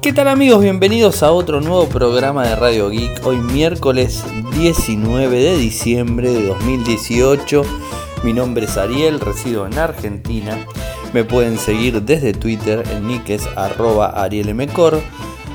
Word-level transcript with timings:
¿Qué 0.00 0.12
tal 0.12 0.28
amigos? 0.28 0.62
Bienvenidos 0.62 1.24
a 1.24 1.32
otro 1.32 1.60
nuevo 1.60 1.88
programa 1.88 2.46
de 2.46 2.54
Radio 2.54 2.88
Geek. 2.88 3.26
Hoy 3.26 3.38
miércoles 3.38 4.24
19 4.52 5.36
de 5.36 5.56
diciembre 5.56 6.30
de 6.30 6.46
2018. 6.46 7.62
Mi 8.22 8.32
nombre 8.32 8.66
es 8.66 8.76
Ariel, 8.76 9.18
resido 9.18 9.66
en 9.66 9.76
Argentina. 9.76 10.64
Me 11.12 11.24
pueden 11.24 11.58
seguir 11.58 12.00
desde 12.02 12.32
Twitter, 12.32 12.84
el 12.92 13.08
nick 13.08 13.28
es 13.30 13.48
arroba 13.56 14.10
arielmcor. 14.10 15.00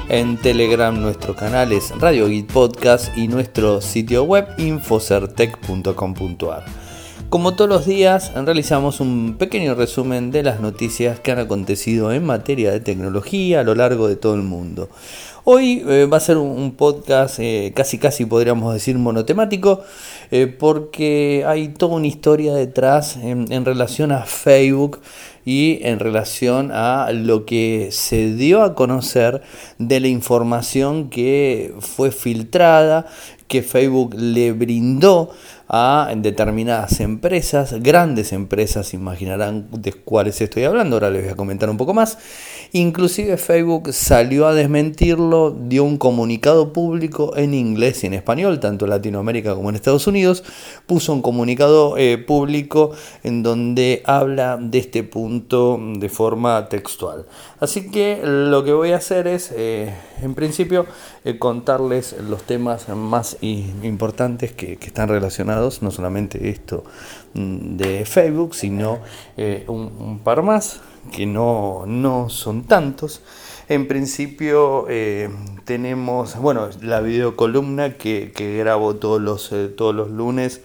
En 0.09 0.35
Telegram 0.35 1.01
nuestro 1.01 1.37
canal 1.37 1.71
es 1.71 1.97
Radio 1.99 2.27
Geek 2.27 2.47
Podcast 2.47 3.17
y 3.17 3.29
nuestro 3.29 3.79
sitio 3.79 4.25
web 4.25 4.45
infocertec.com.ar. 4.57 6.82
Como 7.33 7.55
todos 7.55 7.67
los 7.67 7.87
días, 7.87 8.31
realizamos 8.35 8.99
un 8.99 9.37
pequeño 9.39 9.73
resumen 9.73 10.29
de 10.29 10.43
las 10.43 10.59
noticias 10.59 11.19
que 11.19 11.31
han 11.31 11.39
acontecido 11.39 12.11
en 12.11 12.23
materia 12.23 12.71
de 12.71 12.79
tecnología 12.79 13.61
a 13.61 13.63
lo 13.63 13.73
largo 13.73 14.07
de 14.07 14.15
todo 14.15 14.35
el 14.35 14.43
mundo. 14.43 14.87
Hoy 15.43 15.83
eh, 15.89 16.05
va 16.05 16.17
a 16.17 16.19
ser 16.19 16.37
un, 16.37 16.73
podcast 16.73 17.39
eh, 17.39 17.73
casi 17.75 17.97
casi 17.97 18.25
podríamos 18.25 18.71
decir 18.71 18.99
monotemático 18.99 19.81
eh, 20.31 20.45
porque 20.45 21.43
hay 21.47 21.69
toda 21.69 21.95
una 21.95 22.05
historia 22.05 22.53
detrás 22.53 23.17
en, 23.17 23.65
relación 23.65 24.11
a 24.11 24.25
Facebook 24.25 25.01
y 25.43 25.79
en 25.81 25.97
relación 25.97 26.71
a 26.71 27.09
lo 27.11 27.45
que 27.45 27.89
se 27.91 28.35
dio 28.35 28.61
a 28.61 28.75
conocer 28.75 29.41
de 29.79 29.99
la 29.99 30.07
información 30.07 31.09
que 31.09 31.73
fue 31.79 32.11
filtrada, 32.11 33.07
que 33.47 33.63
Facebook 33.63 34.13
le 34.15 34.53
brindó 34.53 35.31
a 35.67 36.13
determinadas 36.15 36.99
empresas, 36.99 37.73
grandes 37.81 38.33
empresas, 38.33 38.93
imaginarán 38.93 39.67
de 39.71 39.93
cuáles 39.93 40.39
estoy 40.41 40.63
hablando, 40.65 40.95
ahora 40.97 41.09
les 41.09 41.23
voy 41.23 41.31
a 41.31 41.35
comentar 41.35 41.69
un 41.69 41.77
poco 41.77 41.93
más. 41.93 42.17
Inclusive 42.75 43.37
Facebook 43.37 43.93
salió 43.93 44.47
a 44.47 44.55
desmentirlo, 44.55 45.51
dio 45.51 45.83
un 45.83 45.97
comunicado 45.97 46.73
público 46.73 47.37
en 47.37 47.53
inglés 47.53 48.03
y 48.03 48.07
en 48.07 48.15
español, 48.15 48.59
tanto 48.59 48.85
en 48.85 48.89
Latinoamérica 48.89 49.53
como 49.53 49.69
en 49.69 49.75
Estados 49.75 50.07
Unidos, 50.07 50.43
puso 50.87 51.13
un 51.13 51.21
comunicado 51.21 51.99
eh, 51.99 52.17
público 52.17 52.89
en 53.21 53.43
donde 53.43 54.01
habla 54.05 54.57
de 54.59 54.79
este 54.79 55.03
punto 55.03 55.79
de 55.79 56.09
forma 56.09 56.67
textual. 56.67 57.27
Así 57.59 57.91
que 57.91 58.21
lo 58.23 58.63
que 58.63 58.73
voy 58.73 58.93
a 58.93 58.97
hacer 58.97 59.27
es, 59.27 59.53
eh, 59.55 59.93
en 60.23 60.33
principio, 60.33 60.87
eh, 61.25 61.37
contarles 61.37 62.15
los 62.27 62.41
temas 62.41 62.89
más 62.89 63.37
importantes 63.41 64.51
que 64.51 64.79
están 64.81 65.09
relacionados 65.09 65.83
no 65.83 65.91
solamente 65.91 66.49
esto 66.49 66.83
mm, 67.35 67.77
de 67.77 68.05
Facebook, 68.05 68.55
sino 68.55 68.97
un, 69.67 70.21
par 70.23 70.41
más, 70.41 70.81
que 71.11 71.25
no, 71.25 71.83
no 71.85 72.29
son 72.29 72.63
tantos. 72.63 73.21
En 73.69 73.87
principio 73.87 74.85
eh, 74.89 75.29
tenemos, 75.63 76.35
bueno, 76.37 76.69
la 76.81 76.99
videocolumna 76.99 77.97
que, 77.97 78.31
que 78.35 78.57
grabo 78.57 78.95
todos 78.95 79.21
los, 79.21 79.51
eh, 79.51 79.67
todos 79.69 79.95
los 79.95 80.09
lunes 80.09 80.61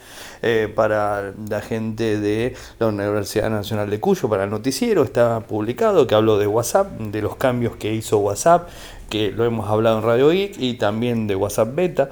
para 0.77 1.35
la 1.49 1.61
gente 1.61 2.21
de 2.21 2.55
la 2.79 2.87
Universidad 2.87 3.51
Nacional 3.51 3.91
de 3.91 3.99
Cuyo, 3.99 4.29
para 4.29 4.45
el 4.45 4.51
noticiero, 4.51 5.03
está 5.03 5.41
publicado, 5.41 6.07
que 6.07 6.15
hablo 6.15 6.39
de 6.39 6.47
WhatsApp, 6.47 6.93
de 6.93 7.23
los 7.23 7.35
cambios 7.35 7.75
que 7.75 7.93
hizo 7.93 8.19
WhatsApp 8.19 8.69
que 9.09 9.33
lo 9.33 9.45
hemos 9.45 9.69
hablado 9.69 9.99
en 9.99 10.05
Radio 10.05 10.31
Geek 10.31 10.57
y 10.59 10.75
también 10.75 11.27
de 11.27 11.35
WhatsApp 11.35 11.75
Beta 11.75 12.11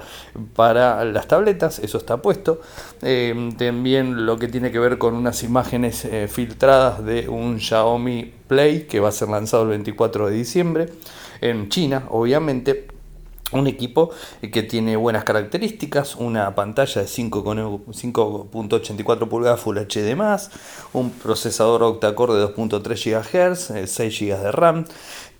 para 0.55 1.05
las 1.05 1.27
tabletas, 1.27 1.79
eso 1.79 1.97
está 1.97 2.17
puesto. 2.17 2.61
Eh, 3.01 3.51
también 3.57 4.25
lo 4.25 4.37
que 4.37 4.47
tiene 4.47 4.71
que 4.71 4.79
ver 4.79 4.97
con 4.97 5.13
unas 5.13 5.43
imágenes 5.43 6.05
eh, 6.05 6.27
filtradas 6.27 7.05
de 7.05 7.29
un 7.29 7.59
Xiaomi 7.59 8.33
Play 8.47 8.83
que 8.83 8.99
va 8.99 9.09
a 9.09 9.11
ser 9.11 9.29
lanzado 9.29 9.63
el 9.63 9.69
24 9.69 10.27
de 10.27 10.35
diciembre 10.35 10.89
en 11.41 11.69
China, 11.69 12.03
obviamente. 12.09 12.87
Un 13.53 13.67
equipo 13.67 14.11
que 14.51 14.61
tiene 14.61 14.97
buenas 14.97 15.23
características, 15.23 16.17
una 16.17 16.53
pantalla 16.53 16.99
de 16.99 17.07
5.84 17.07 19.29
pulgadas 19.29 19.61
Full 19.61 19.77
HD+, 19.77 20.17
un 20.91 21.11
procesador 21.11 21.81
octa-core 21.83 22.33
de 22.33 22.45
2.3 22.45 23.23
GHz, 23.23 23.71
6 23.89 24.19
GB 24.19 24.37
de 24.37 24.51
RAM, 24.51 24.83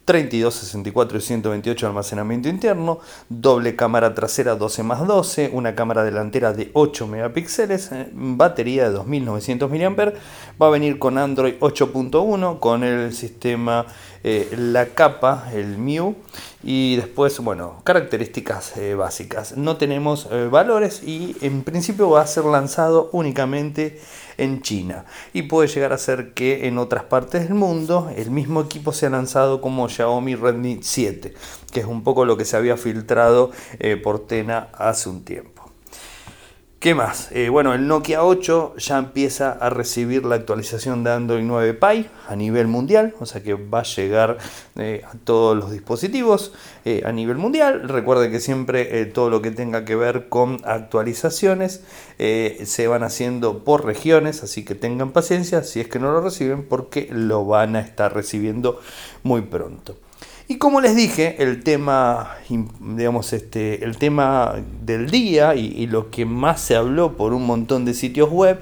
32, 0.07 0.53
64 0.53 1.18
y 1.18 1.22
128 1.22 1.85
de 1.85 1.90
almacenamiento 1.90 2.47
interno, 2.47 3.00
doble 3.28 3.75
cámara 3.75 4.16
trasera 4.16 4.56
12 4.56 4.84
más 4.84 5.06
12, 5.06 5.50
una 5.51 5.75
cámara 5.75 6.06
delantera 6.06 6.53
de 6.53 6.72
8 6.72 7.07
megapíxeles, 7.07 7.91
eh, 7.91 8.07
batería 8.13 8.85
de 8.85 8.91
2900 8.91 9.69
mAh, 9.69 10.13
va 10.62 10.68
a 10.68 10.69
venir 10.69 10.97
con 10.97 11.18
Android 11.18 11.56
8.1, 11.59 12.59
con 12.59 12.85
el 12.85 13.13
sistema 13.13 13.85
eh, 14.23 14.47
La 14.57 14.85
Capa, 14.85 15.50
el 15.53 15.78
MIU, 15.78 16.16
y 16.63 16.95
después, 16.95 17.38
bueno, 17.39 17.81
características 17.84 18.78
eh, 18.78 18.95
básicas. 18.95 19.57
No 19.57 19.75
tenemos 19.75 20.29
valores 20.50 21.03
y 21.03 21.35
en 21.41 21.63
principio 21.63 22.09
va 22.09 22.22
a 22.22 22.28
ser 22.28 22.45
lanzado 22.45 23.09
únicamente 23.12 24.00
en 24.37 24.61
China. 24.61 25.05
Y 25.33 25.43
puede 25.43 25.67
llegar 25.67 25.93
a 25.93 25.97
ser 25.97 26.33
que 26.33 26.67
en 26.67 26.77
otras 26.77 27.03
partes 27.03 27.43
del 27.43 27.55
mundo 27.55 28.11
el 28.15 28.31
mismo 28.31 28.61
equipo 28.61 28.93
sea 28.93 29.09
lanzado 29.09 29.61
como 29.61 29.89
Xiaomi 29.89 30.35
Redmi 30.35 30.79
7, 30.81 31.33
que 31.71 31.79
es 31.79 31.85
un 31.85 32.03
poco 32.03 32.25
lo 32.25 32.37
que 32.37 32.45
se 32.45 32.57
había 32.57 32.77
filtrado 32.77 33.51
eh, 33.79 33.97
por 33.97 34.27
Tena 34.27 34.69
hace 34.73 35.09
un 35.09 35.23
tiempo. 35.23 35.56
¿Qué 36.79 36.93
más? 36.93 37.31
Eh, 37.31 37.49
bueno, 37.49 37.73
el 37.73 37.88
Nokia 37.88 38.23
8 38.23 38.75
ya 38.77 38.99
empieza 38.99 39.51
a 39.51 39.71
recibir 39.71 40.23
la 40.25 40.35
actualización 40.35 41.03
de 41.03 41.11
Android 41.11 41.43
9 41.43 41.73
Pie 41.73 42.05
a 42.27 42.35
nivel 42.35 42.67
mundial, 42.67 43.15
o 43.19 43.25
sea 43.25 43.41
que 43.41 43.55
va 43.55 43.79
a 43.79 43.83
llegar 43.83 44.38
eh, 44.75 45.01
a 45.03 45.17
todos 45.23 45.57
los 45.57 45.71
dispositivos 45.71 46.53
eh, 46.85 47.01
a 47.03 47.11
nivel 47.11 47.38
mundial. 47.38 47.89
Recuerden 47.89 48.31
que 48.31 48.39
siempre 48.39 49.07
todo 49.07 49.31
lo 49.31 49.41
que 49.41 49.49
tenga 49.49 49.85
que 49.85 49.95
ver 49.95 50.29
con 50.29 50.59
actualizaciones 50.65 51.83
se 52.19 52.88
van 52.88 53.01
haciendo 53.01 53.63
por 53.63 53.83
regiones, 53.83 54.44
así 54.44 54.63
que 54.63 54.75
tengan 54.75 55.13
paciencia 55.13 55.63
si 55.63 55.79
es 55.79 55.88
que 55.88 55.97
no 55.97 56.11
lo 56.11 56.21
reciben 56.21 56.63
porque 56.63 57.09
lo 57.11 57.44
van 57.44 57.75
a 57.75 57.79
estar 57.79 58.13
recibiendo 58.13 58.79
muy 59.23 59.41
pronto. 59.41 59.95
Y 60.49 60.59
como 60.59 60.79
les 60.79 60.95
dije, 60.95 61.35
el 61.43 61.61
tema, 61.61 62.37
digamos, 62.79 63.33
este, 63.33 63.83
el 63.83 63.97
tema 63.97 64.55
del 64.81 65.11
día 65.11 65.55
y, 65.55 65.87
lo 65.87 66.09
que 66.09 66.25
más 66.25 66.61
se 66.61 66.77
habló 66.77 67.17
por 67.17 67.33
un 67.33 67.45
montón 67.45 67.83
de 67.83 67.93
sitios 67.93 68.29
web 68.29 68.57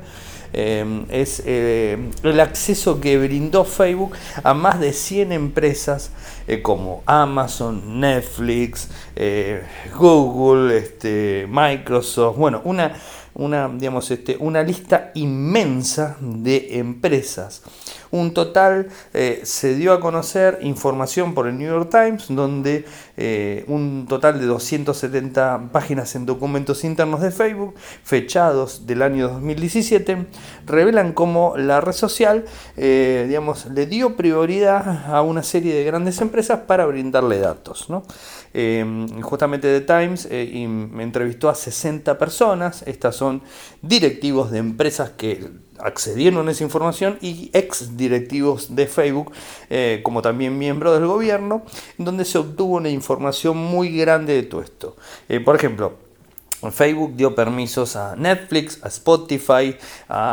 em, 0.52 1.06
es 1.12 1.44
eh, 1.46 2.00
el 2.24 2.40
acceso 2.40 3.00
que 3.00 3.20
brindó 3.20 3.66
Facebook 3.66 4.14
a 4.44 4.56
más 4.56 4.80
de 4.80 4.94
100 4.94 5.32
empresas 5.32 6.10
eh, 6.48 6.64
como 6.64 7.04
Amazon, 7.06 8.00
Netflix, 8.00 8.90
eh, 9.16 9.62
Google, 9.96 10.76
este, 10.76 11.46
Microsoft, 11.48 12.36
bueno, 12.36 12.62
una, 12.64 12.94
una, 13.36 13.70
digamos, 13.70 14.10
este, 14.10 14.38
una 14.40 14.64
lista 14.64 15.12
inmensa 15.14 16.18
de 16.20 16.80
empresas 16.80 17.62
un 18.16 18.34
total 18.34 18.88
eh, 19.14 19.42
se 19.44 19.76
dio 19.76 19.94
a 19.94 20.00
conocer 20.00 20.60
información 20.62 21.34
por 21.34 21.48
el 21.48 21.58
New 21.58 21.68
York 21.68 21.90
Times, 21.92 22.28
donde 22.30 22.86
eh, 23.18 23.66
un 23.68 24.06
total 24.08 24.40
de 24.40 24.46
270 24.46 25.70
páginas 25.72 26.16
en 26.16 26.26
documentos 26.26 26.84
internos 26.84 27.22
de 27.22 27.32
Facebook, 27.32 27.76
fechados 28.04 28.88
del 28.88 29.02
año 29.02 29.28
2017, 29.30 30.28
revelan 30.66 31.14
cómo 31.14 31.56
la 31.58 31.82
red 31.82 31.94
social 31.94 32.46
eh, 32.78 33.26
digamos, 33.28 33.66
le 33.68 33.86
dio 33.86 34.16
prioridad 34.16 35.14
a 35.14 35.22
una 35.22 35.44
serie 35.44 35.74
de 35.74 35.84
grandes 35.84 36.22
empresas 36.22 36.62
para 36.62 36.86
brindarle 36.86 37.40
datos. 37.40 37.88
justamente 39.22 39.80
The 39.80 39.82
Times 39.82 40.28
entrevistó 40.32 41.50
a 41.50 41.56
60 41.56 42.18
personas, 42.18 42.84
estas 42.86 43.16
son 43.16 43.42
directivos 43.82 44.52
de 44.52 44.60
empresas 44.60 45.12
que 45.12 45.65
accedieron 45.80 46.48
a 46.48 46.52
esa 46.52 46.64
información 46.64 47.18
y 47.22 47.50
ex 47.54 47.98
directivos 47.98 48.76
de 48.76 48.88
Facebook, 48.88 49.32
eh, 49.70 50.02
como 50.04 50.22
también 50.22 50.58
miembros 50.58 50.98
del 50.98 51.08
gobierno, 51.08 51.64
donde 51.98 52.26
se 52.26 52.38
obtuvo 52.38 52.76
una 52.76 52.90
información 52.90 53.58
muy 53.58 53.98
grande 53.98 54.34
de 54.34 54.44
todo 54.44 54.62
esto. 54.62 54.96
Eh, 55.30 55.40
por 55.40 55.56
ejemplo, 55.56 56.06
Facebook 56.72 57.16
dio 57.16 57.36
permisos 57.36 57.96
a 57.96 58.16
Netflix, 58.16 58.80
a 58.84 58.88
Spotify, 58.88 59.76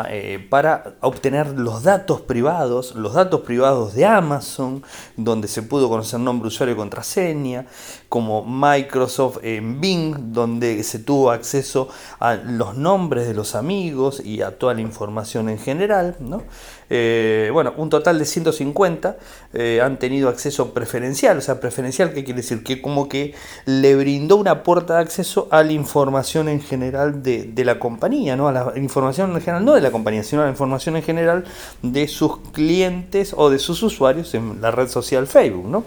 eh, 0.09 0.47
para 0.49 0.95
obtener 1.01 1.49
los 1.49 1.83
datos 1.83 2.21
privados, 2.21 2.95
los 2.95 3.15
datos 3.15 3.41
privados 3.43 3.95
de 3.95 4.07
Amazon, 4.07 4.83
donde 5.17 5.49
se 5.49 5.63
pudo 5.63 5.89
conocer 5.89 6.21
nombre, 6.21 6.49
usuario 6.49 6.75
y 6.75 6.79
contraseña, 6.79 7.67
como 8.13 8.45
Microsoft 8.45 9.39
en 9.43 9.81
Bing, 9.81 10.35
donde 10.35 10.83
se 10.83 10.99
tuvo 10.99 11.31
acceso 11.31 11.89
a 12.21 12.35
los 12.35 12.77
nombres 12.77 13.27
de 13.27 13.33
los 13.33 13.55
amigos 13.55 14.21
y 14.23 14.43
a 14.43 14.51
toda 14.59 14.75
la 14.75 14.83
información 14.83 15.49
en 15.49 15.59
general. 15.59 16.15
Eh, 16.91 17.49
bueno, 17.55 17.73
un 17.79 17.89
total 17.89 18.19
de 18.19 18.27
150 18.27 19.17
eh, 19.55 19.81
han 19.83 19.99
tenido 19.99 20.29
acceso 20.29 20.75
preferencial, 20.75 21.39
o 21.39 21.41
sea, 21.41 21.59
preferencial, 21.59 22.13
¿qué 22.13 22.23
quiere 22.23 22.43
decir? 22.43 22.63
Que 22.63 22.83
como 22.83 23.09
que 23.09 23.35
le 23.65 23.97
brindó 23.97 24.37
una 24.37 24.63
puerta 24.63 24.97
de 24.97 25.01
acceso 25.01 25.49
a 25.51 25.63
la 25.63 25.73
información 25.73 26.51
en 26.51 26.61
general 26.61 27.23
de, 27.23 27.51
la 27.65 27.79
compañía, 27.79 28.37
¿no? 28.37 28.47
A 28.47 28.53
la 28.53 28.73
información 28.77 29.31
en 29.31 29.41
general, 29.41 29.65
no 29.65 29.73
de 29.73 29.81
la 29.81 29.91
compañía, 29.91 30.23
sino 30.23 30.43
a 30.43 30.45
la 30.45 30.51
información 30.51 30.97
en 30.97 31.03
general 31.03 31.45
de 31.81 32.07
sus 32.09 32.41
clientes 32.53 33.33
o 33.35 33.49
de 33.49 33.59
sus 33.59 33.83
usuarios 33.83 34.35
en 34.35 34.61
la 34.61 34.71
red 34.71 34.89
social 34.89 35.27
Facebook, 35.27 35.67
¿no? 35.67 35.85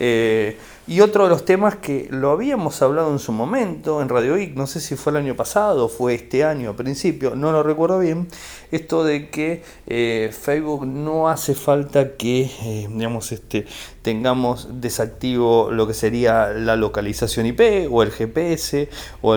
Eh, 0.00 0.56
Y 0.88 1.02
otro 1.02 1.24
de 1.24 1.28
los 1.28 1.44
temas 1.44 1.76
que 1.76 2.08
lo 2.10 2.30
habíamos 2.30 2.80
hablado 2.80 3.12
en 3.12 3.18
su 3.18 3.30
momento 3.30 4.00
en 4.00 4.08
Radio 4.08 4.36
Geek, 4.36 4.54
no 4.56 4.66
sé 4.66 4.80
si 4.80 4.96
fue 4.96 5.10
el 5.10 5.18
año 5.18 5.36
pasado 5.36 5.84
o 5.84 5.88
fue 5.90 6.14
este 6.14 6.44
año 6.44 6.70
a 6.70 6.76
principio, 6.76 7.36
no 7.36 7.52
lo 7.52 7.62
recuerdo 7.62 7.98
bien, 7.98 8.26
esto 8.72 9.04
de 9.04 9.28
que 9.28 9.62
eh, 9.86 10.30
Facebook 10.32 10.86
no 10.86 11.28
hace 11.28 11.54
falta 11.54 12.16
que 12.16 12.50
eh, 12.62 12.86
digamos, 12.88 13.32
este, 13.32 13.66
tengamos 14.08 14.80
desactivo 14.80 15.70
lo 15.70 15.86
que 15.86 15.92
sería 15.92 16.48
la 16.48 16.76
localización 16.76 17.44
IP 17.44 17.60
o 17.90 18.02
el 18.02 18.10
GPS 18.10 18.88
o 19.20 19.36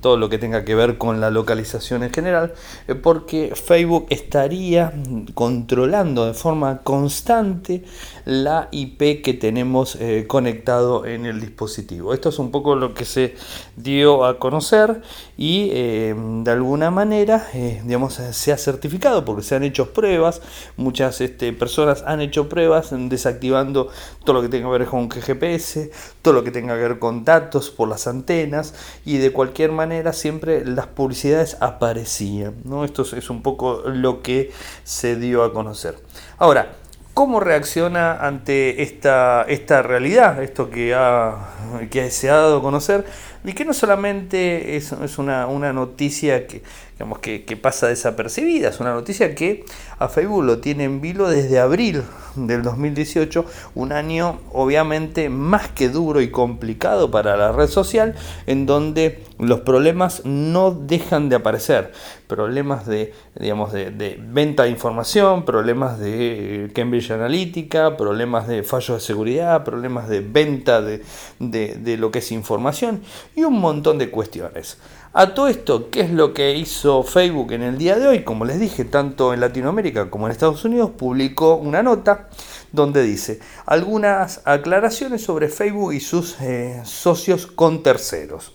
todo 0.00 0.16
lo 0.16 0.28
que 0.28 0.38
tenga 0.38 0.64
que 0.64 0.74
ver 0.74 0.98
con 0.98 1.20
la 1.20 1.30
localización 1.30 2.02
en 2.02 2.12
general, 2.12 2.54
eh, 2.88 2.96
porque 2.96 3.52
Facebook 3.54 4.06
estaría 4.10 4.92
controlando 5.34 6.26
de 6.26 6.34
forma 6.34 6.78
constante 6.78 7.84
la 8.24 8.66
IP 8.72 9.22
que 9.22 9.34
tenemos 9.34 9.96
conectado 10.26 11.06
en 11.06 11.24
el 11.26 11.40
dispositivo. 11.40 12.14
Esto 12.14 12.30
es 12.30 12.40
un 12.40 12.50
poco 12.50 12.74
lo 12.74 12.94
que 12.94 13.04
se 13.04 13.36
dio 13.76 14.24
a 14.24 14.40
conocer 14.40 15.02
y 15.42 15.70
de 15.70 16.50
alguna 16.52 16.92
manera, 16.92 17.48
digamos, 17.52 18.14
se 18.14 18.52
ha 18.52 18.56
certificado 18.56 19.24
porque 19.24 19.42
se 19.42 19.56
han 19.56 19.64
hecho 19.64 19.92
pruebas, 19.92 20.40
muchas 20.76 21.20
este, 21.20 21.52
personas 21.52 22.04
han 22.06 22.20
hecho 22.20 22.48
pruebas 22.48 22.90
desactivando 22.92 23.88
todo 24.24 24.34
lo 24.34 24.42
que 24.42 24.48
tenga 24.48 24.70
que 24.70 24.78
ver 24.78 24.86
con 24.86 25.10
GPS, 25.10 25.90
todo 26.22 26.34
lo 26.34 26.44
que 26.44 26.52
tenga 26.52 26.76
que 26.76 26.82
ver 26.82 27.00
con 27.00 27.24
datos 27.24 27.70
por 27.70 27.88
las 27.88 28.06
antenas 28.06 28.74
y 29.04 29.16
de 29.16 29.32
cualquier 29.32 29.72
manera 29.72 30.12
siempre 30.12 30.64
las 30.64 30.86
publicidades 30.86 31.56
aparecían. 31.58 32.54
¿no? 32.62 32.84
Esto 32.84 33.02
es 33.02 33.28
un 33.28 33.42
poco 33.42 33.82
lo 33.84 34.22
que 34.22 34.52
se 34.84 35.16
dio 35.16 35.42
a 35.42 35.52
conocer. 35.52 35.98
Ahora, 36.38 36.76
¿Cómo 37.14 37.40
reacciona 37.40 38.26
ante 38.26 38.82
esta, 38.82 39.44
esta 39.46 39.82
realidad, 39.82 40.42
esto 40.42 40.70
que, 40.70 40.94
ha, 40.94 41.50
que 41.90 42.10
se 42.10 42.30
ha 42.30 42.36
dado 42.36 42.56
a 42.58 42.62
conocer? 42.62 43.04
Y 43.44 43.52
que 43.52 43.66
no 43.66 43.74
solamente 43.74 44.76
es, 44.76 44.92
una, 45.18 45.46
una, 45.46 45.74
noticia 45.74 46.46
que, 46.46 46.62
digamos, 46.94 47.18
que, 47.18 47.44
que, 47.44 47.58
pasa 47.58 47.88
desapercibida, 47.88 48.70
es 48.70 48.80
una 48.80 48.94
noticia 48.94 49.34
que 49.34 49.66
a 49.98 50.08
Facebook 50.08 50.42
lo 50.42 50.58
tiene 50.60 50.84
en 50.84 51.02
vilo 51.02 51.28
desde 51.28 51.58
abril 51.58 52.02
del 52.34 52.62
2018, 52.62 53.44
un 53.74 53.92
año 53.92 54.40
obviamente 54.52 55.28
más 55.28 55.68
que 55.68 55.90
duro 55.90 56.22
y 56.22 56.30
complicado 56.30 57.10
para 57.10 57.36
la 57.36 57.52
red 57.52 57.68
social, 57.68 58.14
en 58.46 58.64
donde 58.64 59.22
los 59.38 59.60
problemas 59.60 60.22
no 60.24 60.70
dejan 60.70 61.28
de 61.28 61.36
aparecer, 61.36 61.92
problemas 62.32 62.86
de, 62.86 63.12
digamos, 63.38 63.72
de, 63.72 64.18
venta 64.18 64.62
de 64.62 64.70
información, 64.70 65.44
problemas 65.44 65.98
de 65.98 66.70
Cambridge 66.74 67.10
Analytica, 67.10 67.94
problemas 67.98 68.48
de 68.48 68.62
fallos 68.62 68.96
de 68.96 69.06
seguridad, 69.06 69.64
problemas 69.64 70.08
de 70.08 70.20
venta 70.20 70.80
de, 70.80 71.02
de 71.38 71.96
lo 71.98 72.10
que 72.10 72.20
es 72.20 72.32
información 72.32 73.02
y 73.36 73.44
un 73.44 73.60
montón 73.60 73.98
de 73.98 74.10
cuestiones. 74.10 74.78
A 75.14 75.34
todo 75.34 75.48
esto, 75.48 75.90
¿qué 75.90 76.00
es 76.00 76.10
lo 76.10 76.32
que 76.32 76.56
hizo 76.56 77.02
Facebook 77.02 77.52
en 77.52 77.62
el 77.62 77.76
día 77.76 77.98
de 77.98 78.06
hoy? 78.06 78.24
Como 78.24 78.46
les 78.46 78.58
dije, 78.58 78.86
tanto 78.86 79.34
en 79.34 79.40
Latinoamérica 79.40 80.08
como 80.08 80.24
en 80.24 80.32
Estados 80.32 80.64
Unidos, 80.64 80.92
publicó 80.96 81.56
una 81.56 81.82
nota 81.82 82.30
donde 82.72 83.02
dice 83.02 83.38
algunas 83.66 84.40
aclaraciones 84.46 85.22
sobre 85.22 85.48
Facebook 85.48 85.92
y 85.92 86.00
sus 86.00 86.40
eh, 86.40 86.80
socios 86.84 87.46
con 87.46 87.82
terceros. 87.82 88.52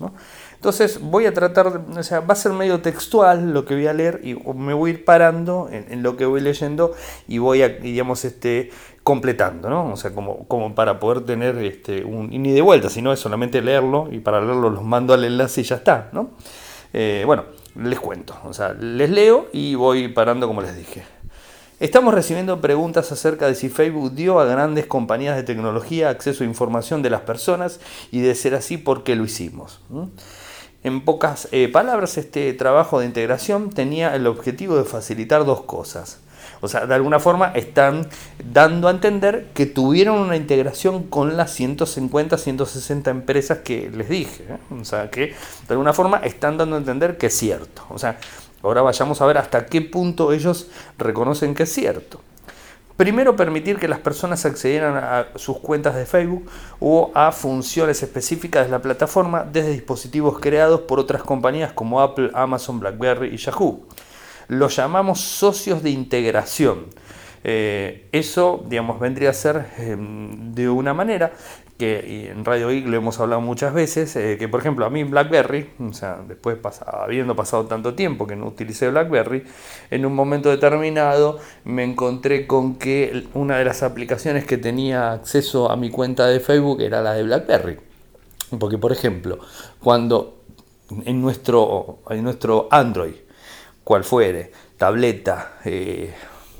Entonces 0.57 0.99
voy 0.99 1.27
a 1.27 1.33
tratar, 1.33 1.67
o 1.95 2.03
sea, 2.03 2.19
va 2.19 2.33
a 2.33 2.35
ser 2.35 2.51
medio 2.51 2.81
textual 2.81 3.53
lo 3.53 3.63
que 3.63 3.75
voy 3.75 3.85
a 3.85 3.93
leer 3.93 4.21
y 4.23 4.33
me 4.55 4.73
voy 4.73 4.89
a 4.89 4.93
ir 4.95 5.05
parando 5.05 5.69
en, 5.71 6.01
lo 6.01 6.17
que 6.17 6.25
voy 6.25 6.41
leyendo 6.41 6.95
y 7.27 7.37
voy 7.37 7.61
a, 7.61 7.69
digamos, 7.69 8.25
este, 8.25 8.71
completando, 9.03 9.69
¿no? 9.69 9.93
O 9.93 9.95
sea, 9.95 10.11
como, 10.13 10.73
para 10.73 10.99
poder 10.99 11.21
tener 11.21 11.59
este, 11.59 12.03
un 12.03 12.29
ni 12.29 12.51
de 12.51 12.61
vuelta, 12.61 12.89
sino 12.89 13.13
es 13.13 13.19
solamente 13.19 13.61
leerlo 13.61 14.09
y 14.11 14.17
para 14.17 14.41
leerlo 14.41 14.71
los 14.71 14.83
mando 14.83 15.13
al 15.13 15.23
enlace 15.25 15.61
y 15.61 15.63
ya 15.63 15.75
está, 15.75 16.09
¿no? 16.11 16.31
Eh, 16.91 17.21
bueno, 17.25 17.45
les 17.75 17.99
cuento, 17.99 18.35
o 18.43 18.51
sea, 18.51 18.73
les 18.73 19.11
leo 19.11 19.49
y 19.53 19.75
voy 19.75 20.07
parando 20.07 20.47
como 20.47 20.63
les 20.63 20.75
dije. 20.75 21.03
Estamos 21.79 22.15
recibiendo 22.15 22.59
preguntas 22.59 23.11
acerca 23.11 23.45
de 23.45 23.53
si 23.53 23.69
Facebook 23.69 24.15
dio 24.15 24.39
a 24.39 24.45
grandes 24.45 24.87
compañías 24.87 25.35
de 25.35 25.43
tecnología 25.43 26.09
acceso 26.09 26.43
a 26.43 26.47
información 26.47 27.03
de 27.03 27.11
las 27.11 27.21
personas 27.21 27.79
y 28.11 28.21
de 28.21 28.33
ser 28.33 28.55
así, 28.55 28.77
¿por 28.77 29.03
qué 29.03 29.15
lo 29.15 29.23
hicimos? 29.23 29.79
En 30.87 31.01
pocas 31.01 31.49
eh, 31.51 31.67
palabras, 31.67 32.17
este 32.17 32.53
trabajo 32.53 33.01
de 33.01 33.05
integración 33.05 33.71
tenía 33.71 34.15
el 34.15 34.25
objetivo 34.25 34.77
de 34.77 34.85
facilitar 34.85 35.43
dos 35.43 35.63
cosas. 35.63 36.19
O 36.61 36.69
sea, 36.69 36.85
de 36.85 36.95
alguna 36.95 37.19
forma 37.19 37.51
están 37.55 38.07
dando 38.53 38.87
a 38.87 38.91
entender 38.91 39.47
que 39.53 39.65
tuvieron 39.65 40.17
una 40.17 40.37
integración 40.37 41.03
con 41.03 41.35
las 41.35 41.51
150, 41.51 42.37
160 42.37 43.11
empresas 43.11 43.57
que 43.65 43.89
les 43.89 44.07
dije. 44.07 44.45
¿eh? 44.47 44.57
O 44.79 44.85
sea, 44.85 45.09
que 45.09 45.33
de 45.67 45.71
alguna 45.71 45.91
forma 45.91 46.19
están 46.19 46.57
dando 46.57 46.77
a 46.77 46.79
entender 46.79 47.17
que 47.17 47.25
es 47.25 47.37
cierto. 47.37 47.81
O 47.89 47.99
sea, 47.99 48.17
ahora 48.63 48.81
vayamos 48.81 49.19
a 49.19 49.25
ver 49.25 49.39
hasta 49.39 49.65
qué 49.65 49.81
punto 49.81 50.31
ellos 50.31 50.69
reconocen 50.97 51.53
que 51.53 51.63
es 51.63 51.73
cierto. 51.73 52.21
Primero, 52.97 53.35
permitir 53.35 53.77
que 53.77 53.87
las 53.87 53.99
personas 53.99 54.45
accedieran 54.45 54.97
a 54.97 55.27
sus 55.35 55.59
cuentas 55.59 55.95
de 55.95 56.05
Facebook 56.05 56.49
o 56.79 57.11
a 57.13 57.31
funciones 57.31 58.03
específicas 58.03 58.65
de 58.65 58.71
la 58.71 58.81
plataforma 58.81 59.43
desde 59.43 59.71
dispositivos 59.71 60.39
creados 60.39 60.81
por 60.81 60.99
otras 60.99 61.21
compañías 61.21 61.71
como 61.73 62.01
Apple, 62.01 62.31
Amazon, 62.33 62.79
BlackBerry 62.79 63.33
y 63.33 63.37
Yahoo 63.37 63.85
lo 64.47 64.69
llamamos 64.69 65.19
socios 65.19 65.83
de 65.83 65.89
integración. 65.89 66.85
Eh, 67.43 68.07
eso, 68.11 68.63
digamos, 68.67 68.99
vendría 68.99 69.29
a 69.29 69.33
ser 69.33 69.67
em, 69.77 70.53
de 70.53 70.69
una 70.69 70.93
manera 70.93 71.31
que 71.77 72.31
en 72.31 72.43
Radio 72.43 72.69
Geek 72.69 72.87
lo 72.87 72.97
hemos 72.97 73.19
hablado 73.19 73.41
muchas 73.41 73.73
veces, 73.73 74.15
eh, 74.15 74.37
que 74.37 74.47
por 74.47 74.59
ejemplo 74.59 74.85
a 74.85 74.89
mí 74.89 75.03
BlackBerry, 75.03 75.69
o 75.79 75.93
sea, 75.93 76.19
después 76.27 76.57
habiendo 76.85 77.35
pasado 77.35 77.65
tanto 77.65 77.93
tiempo 77.93 78.25
que 78.25 78.35
no 78.35 78.47
utilicé 78.47 78.89
BlackBerry, 78.89 79.43
en 79.91 80.05
un 80.05 80.15
momento 80.15 80.49
determinado 80.49 81.39
me 81.63 81.83
encontré 81.83 82.47
con 82.47 82.75
que 82.75 83.27
una 83.33 83.57
de 83.57 83.65
las 83.65 83.83
aplicaciones 83.83 84.45
que 84.45 84.57
tenía 84.57 85.11
acceso 85.11 85.71
a 85.71 85.75
mi 85.75 85.91
cuenta 85.91 86.25
de 86.27 86.39
Facebook 86.39 86.81
era 86.81 87.01
la 87.01 87.13
de 87.13 87.23
BlackBerry. 87.23 87.77
Porque 88.59 88.77
por 88.77 88.91
ejemplo, 88.91 89.39
cuando 89.79 90.43
en 91.05 91.21
nuestro, 91.21 91.99
en 92.09 92.23
nuestro 92.23 92.67
Android 92.71 93.15
cual 93.83 94.03
fuere, 94.03 94.51
tableta, 94.77 95.59
eh, 95.63 96.13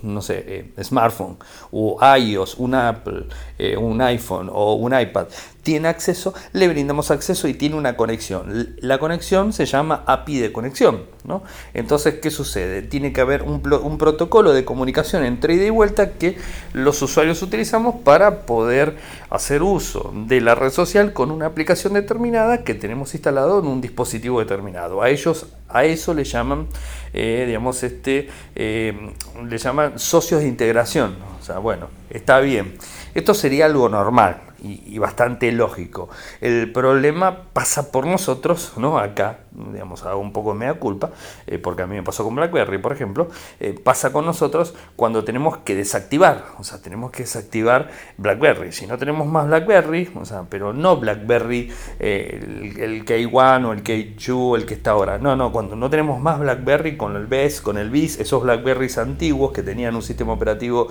no 0.04 0.22
sé, 0.22 0.44
eh, 0.48 0.84
smartphone, 0.84 1.38
o 1.72 1.98
iOS, 2.18 2.56
un 2.60 2.76
Apple, 2.76 3.26
eh, 3.58 3.76
un 3.78 4.02
iPhone 4.02 4.50
o 4.52 4.76
un 4.76 4.98
iPad, 5.00 5.28
tiene 5.68 5.90
acceso, 5.90 6.34
le 6.54 6.70
brindamos 6.70 7.12
acceso 7.12 7.46
y 7.50 7.54
tiene 7.54 7.76
una 7.76 7.98
conexión. 7.98 8.78
La 8.80 9.00
conexión 9.00 9.52
se 9.52 9.66
llama 9.66 10.02
API 10.08 10.40
de 10.40 10.54
conexión. 10.54 11.02
¿no? 11.26 11.44
Entonces, 11.74 12.20
¿qué 12.22 12.32
sucede? 12.32 12.84
Tiene 12.84 13.12
que 13.12 13.20
haber 13.20 13.44
un, 13.44 13.60
protocolo 13.98 14.54
de 14.54 14.64
comunicación 14.64 15.26
entre 15.26 15.56
ida 15.56 15.66
y 15.66 15.70
vuelta 15.70 16.14
que 16.14 16.38
los 16.72 17.02
usuarios 17.02 17.42
utilizamos 17.42 17.96
para 17.96 18.46
poder 18.46 18.96
hacer 19.30 19.62
uso 19.62 20.14
de 20.16 20.40
la 20.40 20.56
red 20.56 20.72
social 20.72 21.12
con 21.12 21.32
una 21.32 21.48
aplicación 21.48 21.92
determinada 21.96 22.64
que 22.64 22.74
tenemos 22.74 23.14
instalado 23.14 23.60
en 23.60 23.68
un 23.68 23.82
dispositivo 23.82 24.40
determinado. 24.40 25.02
A 25.02 25.10
ellos, 25.10 25.48
a 25.68 25.84
eso 25.84 26.14
le 26.14 26.24
llaman, 26.24 26.68
eh, 27.12 27.44
digamos, 27.46 27.84
este, 27.84 28.30
eh, 28.56 29.14
le 29.46 29.58
llaman 29.58 30.00
socios 30.00 30.40
de 30.40 30.48
integración. 30.48 31.18
O 31.42 31.44
sea, 31.44 31.58
bueno, 31.58 31.90
está 32.10 32.40
bien. 32.40 32.78
Esto 33.14 33.34
sería 33.34 33.66
algo 33.66 33.90
normal 33.90 34.47
y, 34.62 34.98
bastante 35.00 35.52
lógico. 35.52 36.10
El 36.42 36.72
problema 36.72 37.44
pasa 37.54 37.92
por 37.92 38.06
nosotros, 38.06 38.74
¿no? 38.78 39.00
Acá, 39.00 39.40
digamos, 39.58 40.04
hago 40.04 40.20
un 40.20 40.32
poco 40.32 40.54
de 40.54 40.60
mea 40.60 40.76
culpa, 40.76 41.12
eh, 41.48 41.58
porque 41.58 41.82
a 41.82 41.88
mí 41.88 41.96
me 41.96 42.04
pasó 42.04 42.24
con 42.24 42.36
BlackBerry, 42.36 42.78
por 42.78 42.94
ejemplo, 42.94 43.28
eh, 43.60 43.74
pasa 43.84 44.12
con 44.12 44.26
nosotros 44.26 44.76
cuando 44.96 45.24
tenemos 45.24 45.58
que 45.58 45.76
desactivar, 45.76 46.46
o 46.60 46.64
sea, 46.64 46.82
tenemos 46.82 47.12
que 47.12 47.24
desactivar 47.24 47.90
BlackBerry. 48.18 48.72
Si 48.72 48.86
no 48.86 48.98
tenemos 48.98 49.28
más 49.28 49.48
BlackBerry, 49.48 50.12
o 50.16 50.26
sea, 50.26 50.44
pero 50.50 50.74
no 50.74 50.98
BlackBerry, 50.98 51.72
eh, 52.00 52.76
el, 52.78 53.06
K1 53.06 53.66
o 53.66 53.74
el 53.74 53.84
K2, 53.84 54.58
el 54.58 54.66
que 54.66 54.76
está 54.76 54.92
ahora. 54.92 55.18
No, 55.18 55.36
no, 55.36 55.52
cuando 55.52 55.76
no 55.76 55.90
tenemos 55.90 56.20
más 56.20 56.40
BlackBerry 56.40 56.98
con 56.98 57.16
el 57.16 57.26
BES, 57.26 57.62
con 57.62 57.78
el 57.78 57.90
BIS, 57.90 58.20
esos 58.20 58.44
BlackBerrys 58.44 58.98
antiguos 58.98 59.52
que 59.52 59.64
tenían 59.64 59.96
un 59.96 60.02
sistema 60.02 60.34
operativo 60.34 60.90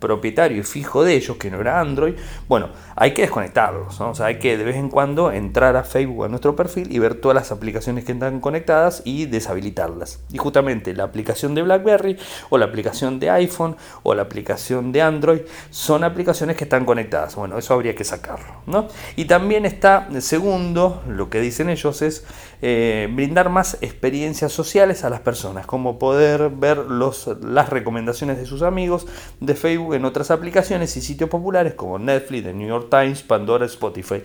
propietario 0.00 0.58
y 0.58 0.62
fijo 0.62 1.04
de 1.04 1.14
ellos, 1.14 1.36
que 1.36 1.50
no 1.50 1.60
era 1.60 1.80
Android, 1.80 2.14
bueno, 2.48 2.70
hay 2.96 3.12
que 3.12 3.22
desconectarlos, 3.22 4.00
o 4.00 4.14
sea, 4.14 4.26
hay 4.26 4.38
que 4.38 4.56
de 4.56 4.64
vez 4.64 4.76
en 4.76 4.88
cuando 4.88 5.32
entrar 5.32 5.76
a 5.76 5.84
Facebook, 5.84 6.24
a 6.24 6.28
nuestro 6.28 6.54
perfil 6.56 6.92
y 6.92 6.98
ver 6.98 7.14
todas 7.14 7.34
las 7.34 7.52
aplicaciones 7.52 7.75
aplicaciones 7.76 8.04
que 8.06 8.12
están 8.12 8.40
conectadas 8.40 9.02
y 9.04 9.26
deshabilitarlas. 9.26 10.20
Y 10.32 10.38
justamente 10.38 10.94
la 10.94 11.04
aplicación 11.04 11.54
de 11.54 11.62
BlackBerry 11.62 12.16
o 12.48 12.56
la 12.56 12.64
aplicación 12.64 13.20
de 13.20 13.28
iPhone 13.28 13.76
o 14.02 14.14
la 14.14 14.22
aplicación 14.22 14.92
de 14.92 15.02
Android 15.02 15.40
son 15.68 16.02
aplicaciones 16.02 16.56
que 16.56 16.64
están 16.64 16.86
conectadas. 16.86 17.36
Bueno, 17.36 17.58
eso 17.58 17.74
habría 17.74 17.94
que 17.94 18.04
sacarlo. 18.04 18.62
¿no? 18.66 18.88
Y 19.14 19.26
también 19.26 19.66
está, 19.66 20.08
segundo, 20.20 21.02
lo 21.06 21.28
que 21.28 21.40
dicen 21.40 21.68
ellos 21.68 22.00
es 22.00 22.24
eh, 22.62 23.08
brindar 23.12 23.50
más 23.50 23.76
experiencias 23.82 24.52
sociales 24.52 25.04
a 25.04 25.10
las 25.10 25.20
personas, 25.20 25.66
como 25.66 25.98
poder 25.98 26.48
ver 26.48 26.78
los, 26.78 27.28
las 27.42 27.68
recomendaciones 27.68 28.38
de 28.38 28.46
sus 28.46 28.62
amigos 28.62 29.06
de 29.40 29.54
Facebook 29.54 29.94
en 29.94 30.06
otras 30.06 30.30
aplicaciones 30.30 30.96
y 30.96 31.02
sitios 31.02 31.28
populares 31.28 31.74
como 31.74 31.98
Netflix, 31.98 32.44
The 32.44 32.54
New 32.54 32.68
York 32.68 32.88
Times, 32.90 33.22
Pandora, 33.22 33.66
Spotify. 33.66 34.22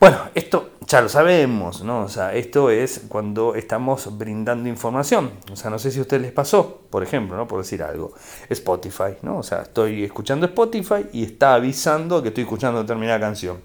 Bueno, 0.00 0.18
esto 0.34 0.70
ya 0.86 1.00
lo 1.00 1.08
sabemos, 1.08 1.82
¿no? 1.82 2.02
O 2.02 2.08
sea, 2.08 2.34
esto 2.34 2.68
es 2.70 3.02
cuando 3.08 3.54
estamos 3.54 4.18
brindando 4.18 4.68
información. 4.68 5.30
O 5.50 5.56
sea, 5.56 5.70
no 5.70 5.78
sé 5.78 5.90
si 5.90 5.98
a 5.98 6.02
ustedes 6.02 6.22
les 6.22 6.32
pasó, 6.32 6.82
por 6.90 7.02
ejemplo, 7.02 7.36
¿no? 7.36 7.48
Por 7.48 7.60
decir 7.60 7.82
algo, 7.82 8.12
Spotify, 8.48 9.16
¿no? 9.22 9.38
O 9.38 9.42
sea, 9.42 9.62
estoy 9.62 10.04
escuchando 10.04 10.46
Spotify 10.46 11.06
y 11.12 11.24
está 11.24 11.54
avisando 11.54 12.22
que 12.22 12.28
estoy 12.28 12.44
escuchando 12.44 12.80
determinada 12.80 13.20
canción. 13.20 13.60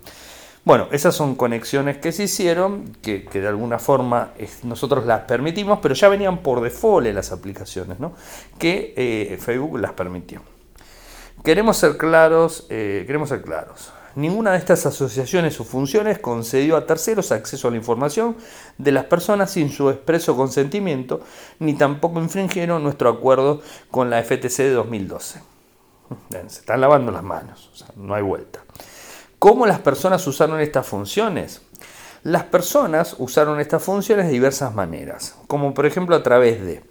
Bueno, 0.64 0.88
esas 0.92 1.16
son 1.16 1.36
conexiones 1.36 1.98
que 1.98 2.12
se 2.12 2.24
hicieron, 2.24 2.96
que, 3.02 3.28
de 3.32 3.48
alguna 3.48 3.80
forma 3.80 4.34
nosotros 4.64 5.06
las 5.06 5.22
permitimos, 5.22 5.80
pero 5.82 5.96
ya 5.96 6.10
venían 6.10 6.40
por 6.40 6.62
default 6.62 7.08
las 7.08 7.32
aplicaciones, 7.32 8.00
¿no? 8.00 8.14
Que 8.58 8.94
eh, 8.96 9.38
Facebook 9.42 9.80
las 9.80 9.94
permitió. 9.94 10.42
Queremos 11.44 11.78
ser 11.78 11.98
claros, 11.98 12.68
eh, 12.70 13.04
queremos 13.08 13.30
ser 13.30 13.42
claros. 13.42 13.92
Ninguna 14.16 14.51
de 14.51 14.58
estas 14.58 14.86
asociaciones 14.86 15.60
o 15.60 15.63
funciones 15.63 16.20
concedió 16.20 16.75
a 16.78 16.86
terceros 16.86 17.32
acceso 17.32 17.68
a 17.68 17.72
la 17.72 17.78
información 17.78 18.36
de 18.78 18.92
las 18.92 19.06
personas 19.06 19.51
sin 19.51 19.70
su 19.70 19.89
expreso 19.89 20.36
consentimiento, 20.36 21.22
ni 21.60 21.74
tampoco 21.74 22.20
infringieron 22.20 22.84
nuestro 22.84 23.10
acuerdo 23.10 23.62
con 23.92 24.10
la 24.10 24.24
FTC 24.24 24.58
de 24.58 24.72
2012. 24.72 25.42
Se 26.32 26.60
están 26.60 26.82
lavando 26.82 27.12
las 27.12 27.24
manos, 27.24 27.86
no 27.96 28.16
hay 28.16 28.24
vuelta. 28.24 28.62
¿Cómo 29.38 29.66
las 29.66 29.80
personas 29.80 30.25
usaron 30.28 30.60
estas 30.60 30.88
funciones? 30.88 31.62
Las 32.24 32.44
personas 32.44 33.16
usaron 33.20 33.60
estas 33.60 33.82
funciones 33.82 34.25
de 34.25 34.34
diversas 34.34 34.74
maneras, 34.74 35.36
como 35.48 35.74
por 35.74 35.86
ejemplo 35.86 36.16
a 36.16 36.24
través 36.24 36.62
de 36.62 36.84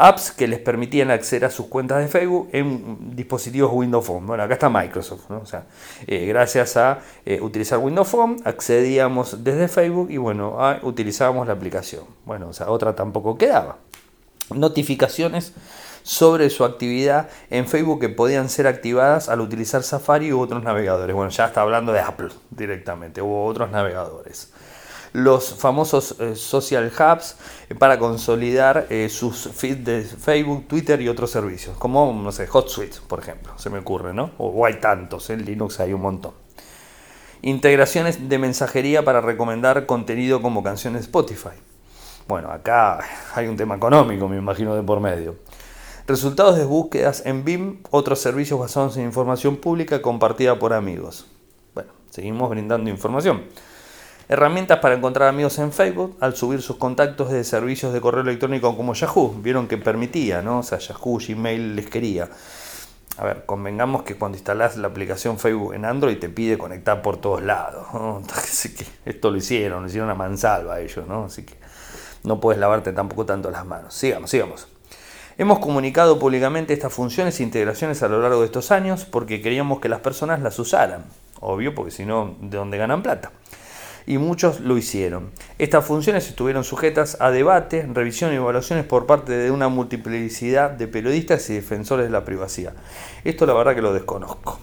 apps 0.00 0.32
que 0.32 0.48
les 0.48 0.58
permitían 0.58 1.10
acceder 1.10 1.44
a 1.44 1.50
sus 1.50 1.66
cuentas 1.66 1.98
de 1.98 2.08
Facebook 2.08 2.48
en 2.52 3.14
dispositivos 3.14 3.70
Windows 3.70 4.06
Phone. 4.06 4.26
Bueno, 4.26 4.42
acá 4.42 4.54
está 4.54 4.70
Microsoft, 4.70 5.30
o 5.30 5.44
sea, 5.44 5.64
eh, 6.06 6.24
gracias 6.24 6.78
a 6.78 7.00
eh, 7.26 7.38
utilizar 7.42 7.78
Windows 7.78 8.08
Phone 8.08 8.36
accedíamos 8.44 9.44
desde 9.44 9.68
Facebook 9.68 10.10
y 10.10 10.16
bueno, 10.16 10.56
utilizábamos 10.82 11.46
la 11.46 11.52
aplicación. 11.52 12.04
Bueno, 12.24 12.48
o 12.48 12.52
sea, 12.54 12.70
otra 12.70 12.94
tampoco 12.94 13.36
quedaba. 13.36 13.76
Notificaciones 14.54 15.52
sobre 16.02 16.48
su 16.48 16.64
actividad 16.64 17.28
en 17.50 17.68
Facebook 17.68 18.00
que 18.00 18.08
podían 18.08 18.48
ser 18.48 18.66
activadas 18.66 19.28
al 19.28 19.40
utilizar 19.40 19.82
Safari 19.82 20.32
u 20.32 20.40
otros 20.40 20.62
navegadores. 20.62 21.14
Bueno, 21.14 21.30
ya 21.30 21.44
está 21.44 21.60
hablando 21.60 21.92
de 21.92 22.00
Apple 22.00 22.30
directamente, 22.50 23.20
hubo 23.20 23.44
otros 23.44 23.70
navegadores 23.70 24.50
los 25.12 25.54
famosos 25.54 26.16
eh, 26.20 26.36
social 26.36 26.92
hubs 26.96 27.36
eh, 27.68 27.74
para 27.74 27.98
consolidar 27.98 28.86
eh, 28.90 29.08
sus 29.08 29.48
feeds 29.52 29.84
de 29.84 30.02
Facebook, 30.02 30.68
Twitter 30.68 31.00
y 31.00 31.08
otros 31.08 31.30
servicios, 31.30 31.76
como, 31.76 32.12
no 32.12 32.32
sé, 32.32 32.46
HotSuite, 32.46 32.98
por 33.08 33.18
ejemplo, 33.18 33.52
se 33.56 33.70
me 33.70 33.78
ocurre, 33.78 34.14
¿no? 34.14 34.30
O, 34.38 34.64
hay 34.64 34.74
tantos, 34.74 35.30
en 35.30 35.44
Linux 35.44 35.80
hay 35.80 35.92
un 35.92 36.02
montón. 36.02 36.32
Integraciones 37.42 38.28
de 38.28 38.38
mensajería 38.38 39.04
para 39.04 39.20
recomendar 39.20 39.86
contenido 39.86 40.42
como 40.42 40.62
canciones 40.62 41.02
Spotify. 41.02 41.56
Bueno, 42.28 42.50
acá 42.50 43.00
hay 43.34 43.48
un 43.48 43.56
tema 43.56 43.76
económico, 43.76 44.28
me 44.28 44.36
imagino, 44.36 44.76
de 44.76 44.82
por 44.82 45.00
medio. 45.00 45.36
Resultados 46.06 46.56
de 46.56 46.64
búsquedas 46.64 47.24
en 47.24 47.44
BIM, 47.44 47.78
otros 47.90 48.20
servicios 48.20 48.60
basados 48.60 48.96
en 48.96 49.04
información 49.04 49.56
pública 49.56 50.02
compartida 50.02 50.58
por 50.58 50.72
amigos. 50.72 51.26
Bueno, 51.74 51.92
seguimos 52.10 52.50
brindando 52.50 52.90
información. 52.90 53.44
Herramientas 54.30 54.78
para 54.78 54.94
encontrar 54.94 55.28
amigos 55.28 55.58
en 55.58 55.72
Facebook 55.72 56.16
al 56.20 56.36
subir 56.36 56.62
sus 56.62 56.76
contactos 56.76 57.32
de 57.32 57.42
servicios 57.42 57.92
de 57.92 58.00
correo 58.00 58.22
electrónico 58.22 58.76
como 58.76 58.94
Yahoo. 58.94 59.34
Vieron 59.42 59.66
que 59.66 59.76
permitía, 59.76 60.40
¿no? 60.40 60.60
O 60.60 60.62
sea, 60.62 60.78
Yahoo, 60.78 61.18
Gmail 61.18 61.74
les 61.74 61.90
quería. 61.90 62.28
A 63.16 63.24
ver, 63.24 63.44
convengamos 63.44 64.04
que 64.04 64.14
cuando 64.14 64.38
instalas 64.38 64.76
la 64.76 64.86
aplicación 64.86 65.40
Facebook 65.40 65.74
en 65.74 65.84
Android 65.84 66.16
te 66.16 66.28
pide 66.28 66.58
conectar 66.58 67.02
por 67.02 67.16
todos 67.16 67.42
lados. 67.42 67.88
Así 68.32 68.72
que 68.72 68.86
esto 69.04 69.32
lo 69.32 69.36
hicieron, 69.36 69.86
hicieron 69.86 70.10
a 70.10 70.14
mansalva 70.14 70.78
ellos, 70.78 71.08
¿no? 71.08 71.24
Así 71.24 71.42
que 71.42 71.54
no 72.22 72.38
puedes 72.38 72.60
lavarte 72.60 72.92
tampoco 72.92 73.26
tanto 73.26 73.50
las 73.50 73.66
manos. 73.66 73.94
Sigamos, 73.94 74.30
sigamos. 74.30 74.68
Hemos 75.38 75.58
comunicado 75.58 76.20
públicamente 76.20 76.72
estas 76.72 76.92
funciones 76.92 77.40
e 77.40 77.42
integraciones 77.42 78.00
a 78.04 78.08
lo 78.08 78.22
largo 78.22 78.38
de 78.38 78.46
estos 78.46 78.70
años 78.70 79.06
porque 79.06 79.42
queríamos 79.42 79.80
que 79.80 79.88
las 79.88 79.98
personas 79.98 80.40
las 80.40 80.56
usaran. 80.60 81.04
Obvio, 81.40 81.74
porque 81.74 81.90
si 81.90 82.04
no, 82.04 82.36
¿de 82.40 82.58
dónde 82.58 82.78
ganan 82.78 83.02
plata? 83.02 83.32
Y 84.06 84.18
muchos 84.18 84.60
lo 84.60 84.76
hicieron. 84.76 85.30
Estas 85.58 85.84
funciones 85.84 86.28
estuvieron 86.28 86.64
sujetas 86.64 87.16
a 87.20 87.30
debate, 87.30 87.86
revisión 87.92 88.32
y 88.32 88.36
evaluaciones 88.36 88.84
por 88.84 89.06
parte 89.06 89.32
de 89.32 89.50
una 89.50 89.68
multiplicidad 89.68 90.70
de 90.70 90.88
periodistas 90.88 91.48
y 91.50 91.54
defensores 91.54 92.06
de 92.06 92.12
la 92.12 92.24
privacidad. 92.24 92.74
Esto 93.24 93.46
la 93.46 93.54
verdad 93.54 93.74
que 93.74 93.82
lo 93.82 93.92
desconozco. 93.92 94.58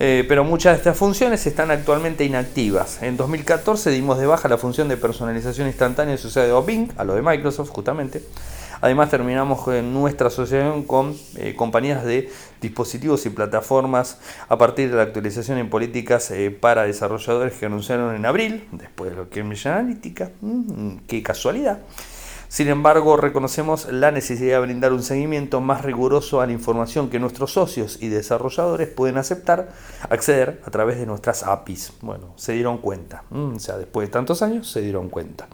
Eh, 0.00 0.24
pero 0.28 0.42
muchas 0.42 0.72
de 0.72 0.78
estas 0.78 0.96
funciones 0.96 1.46
están 1.46 1.70
actualmente 1.70 2.24
inactivas. 2.24 3.02
En 3.02 3.16
2014 3.16 3.90
dimos 3.90 4.18
de 4.18 4.26
baja 4.26 4.48
la 4.48 4.58
función 4.58 4.88
de 4.88 4.96
personalización 4.96 5.68
instantánea 5.68 6.14
asociada 6.16 6.56
a 6.56 6.60
Bing, 6.60 6.90
a 6.96 7.04
lo 7.04 7.14
de 7.14 7.22
Microsoft 7.22 7.70
justamente. 7.70 8.22
Además 8.82 9.10
terminamos 9.10 9.68
nuestra 9.84 10.26
asociación 10.26 10.82
con 10.82 11.16
eh, 11.36 11.54
compañías 11.54 12.04
de 12.04 12.30
dispositivos 12.60 13.24
y 13.26 13.30
plataformas 13.30 14.18
a 14.48 14.58
partir 14.58 14.90
de 14.90 14.96
la 14.96 15.04
actualización 15.04 15.58
en 15.58 15.70
políticas 15.70 16.32
eh, 16.32 16.50
para 16.50 16.82
desarrolladores 16.82 17.54
que 17.54 17.66
anunciaron 17.66 18.16
en 18.16 18.26
abril, 18.26 18.66
después 18.72 19.12
de 19.12 19.16
lo 19.16 19.30
que 19.30 19.38
Cambridge 19.38 19.66
Analytica. 19.66 20.32
Mm, 20.40 20.96
qué 21.06 21.22
casualidad. 21.22 21.78
Sin 22.48 22.68
embargo, 22.68 23.16
reconocemos 23.16 23.90
la 23.90 24.10
necesidad 24.10 24.56
de 24.56 24.66
brindar 24.66 24.92
un 24.92 25.04
seguimiento 25.04 25.60
más 25.60 25.82
riguroso 25.82 26.40
a 26.40 26.46
la 26.46 26.52
información 26.52 27.08
que 27.08 27.20
nuestros 27.20 27.52
socios 27.52 27.98
y 28.02 28.08
desarrolladores 28.08 28.88
pueden 28.88 29.16
aceptar, 29.16 29.72
acceder 30.10 30.60
a 30.66 30.70
través 30.72 30.98
de 30.98 31.06
nuestras 31.06 31.44
APIs. 31.44 31.92
Bueno, 32.02 32.34
se 32.34 32.52
dieron 32.52 32.78
cuenta. 32.78 33.22
Mm, 33.30 33.54
o 33.54 33.58
sea, 33.60 33.78
después 33.78 34.08
de 34.08 34.12
tantos 34.12 34.42
años 34.42 34.68
se 34.68 34.80
dieron 34.80 35.08
cuenta. 35.08 35.46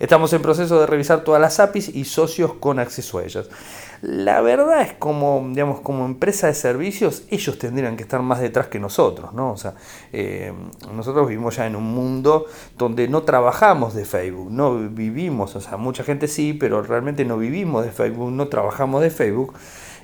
Estamos 0.00 0.32
en 0.32 0.40
proceso 0.40 0.80
de 0.80 0.86
revisar 0.86 1.24
todas 1.24 1.42
las 1.42 1.60
APIs 1.60 1.90
y 1.94 2.06
socios 2.06 2.54
con 2.54 2.78
acceso 2.78 3.18
a 3.18 3.24
ellas. 3.24 3.50
La 4.00 4.40
verdad 4.40 4.80
es 4.80 4.94
como, 4.94 5.46
digamos, 5.50 5.80
como 5.80 6.06
empresa 6.06 6.46
de 6.46 6.54
servicios, 6.54 7.24
ellos 7.28 7.58
tendrían 7.58 7.98
que 7.98 8.04
estar 8.04 8.22
más 8.22 8.40
detrás 8.40 8.68
que 8.68 8.78
nosotros, 8.78 9.34
¿no? 9.34 9.52
O 9.52 9.58
sea, 9.58 9.74
eh, 10.14 10.54
nosotros 10.94 11.28
vivimos 11.28 11.56
ya 11.56 11.66
en 11.66 11.76
un 11.76 11.84
mundo 11.84 12.46
donde 12.78 13.08
no 13.08 13.24
trabajamos 13.24 13.92
de 13.92 14.06
Facebook, 14.06 14.50
no 14.50 14.78
vivimos, 14.88 15.54
o 15.54 15.60
sea, 15.60 15.76
mucha 15.76 16.02
gente 16.02 16.28
sí, 16.28 16.54
pero 16.54 16.82
realmente 16.82 17.26
no 17.26 17.36
vivimos 17.36 17.84
de 17.84 17.92
Facebook, 17.92 18.32
no 18.32 18.48
trabajamos 18.48 19.02
de 19.02 19.10
Facebook 19.10 19.52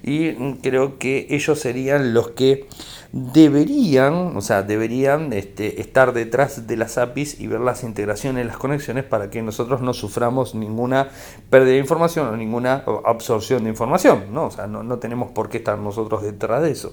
y 0.02 0.54
creo 0.56 0.98
que 0.98 1.26
ellos 1.30 1.58
serían 1.58 2.14
los 2.14 2.30
que 2.30 2.66
deberían, 3.12 4.36
o 4.36 4.40
sea, 4.40 4.62
deberían 4.62 5.32
este, 5.32 5.80
estar 5.80 6.12
detrás 6.12 6.66
de 6.66 6.76
las 6.76 6.98
APIs 6.98 7.40
y 7.40 7.46
ver 7.46 7.60
las 7.60 7.82
integraciones, 7.82 8.46
las 8.46 8.58
conexiones 8.58 9.04
para 9.04 9.30
que 9.30 9.42
nosotros 9.42 9.80
no 9.80 9.94
suframos 9.94 10.54
ninguna 10.54 11.08
pérdida 11.48 11.72
de 11.72 11.78
información 11.78 12.28
o 12.28 12.36
ninguna 12.36 12.84
absorción 13.04 13.64
de 13.64 13.70
información, 13.70 14.26
¿no? 14.32 14.46
O 14.46 14.50
sea, 14.50 14.66
no, 14.66 14.82
no 14.82 14.98
tenemos 14.98 15.30
por 15.30 15.48
qué 15.48 15.58
estar 15.58 15.78
nosotros 15.78 16.22
detrás 16.22 16.62
de 16.62 16.72
eso. 16.72 16.92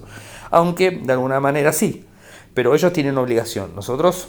Aunque 0.50 0.90
de 0.92 1.12
alguna 1.12 1.40
manera 1.40 1.72
sí, 1.72 2.06
pero 2.54 2.74
ellos 2.74 2.92
tienen 2.92 3.18
obligación. 3.18 3.74
Nosotros, 3.74 4.28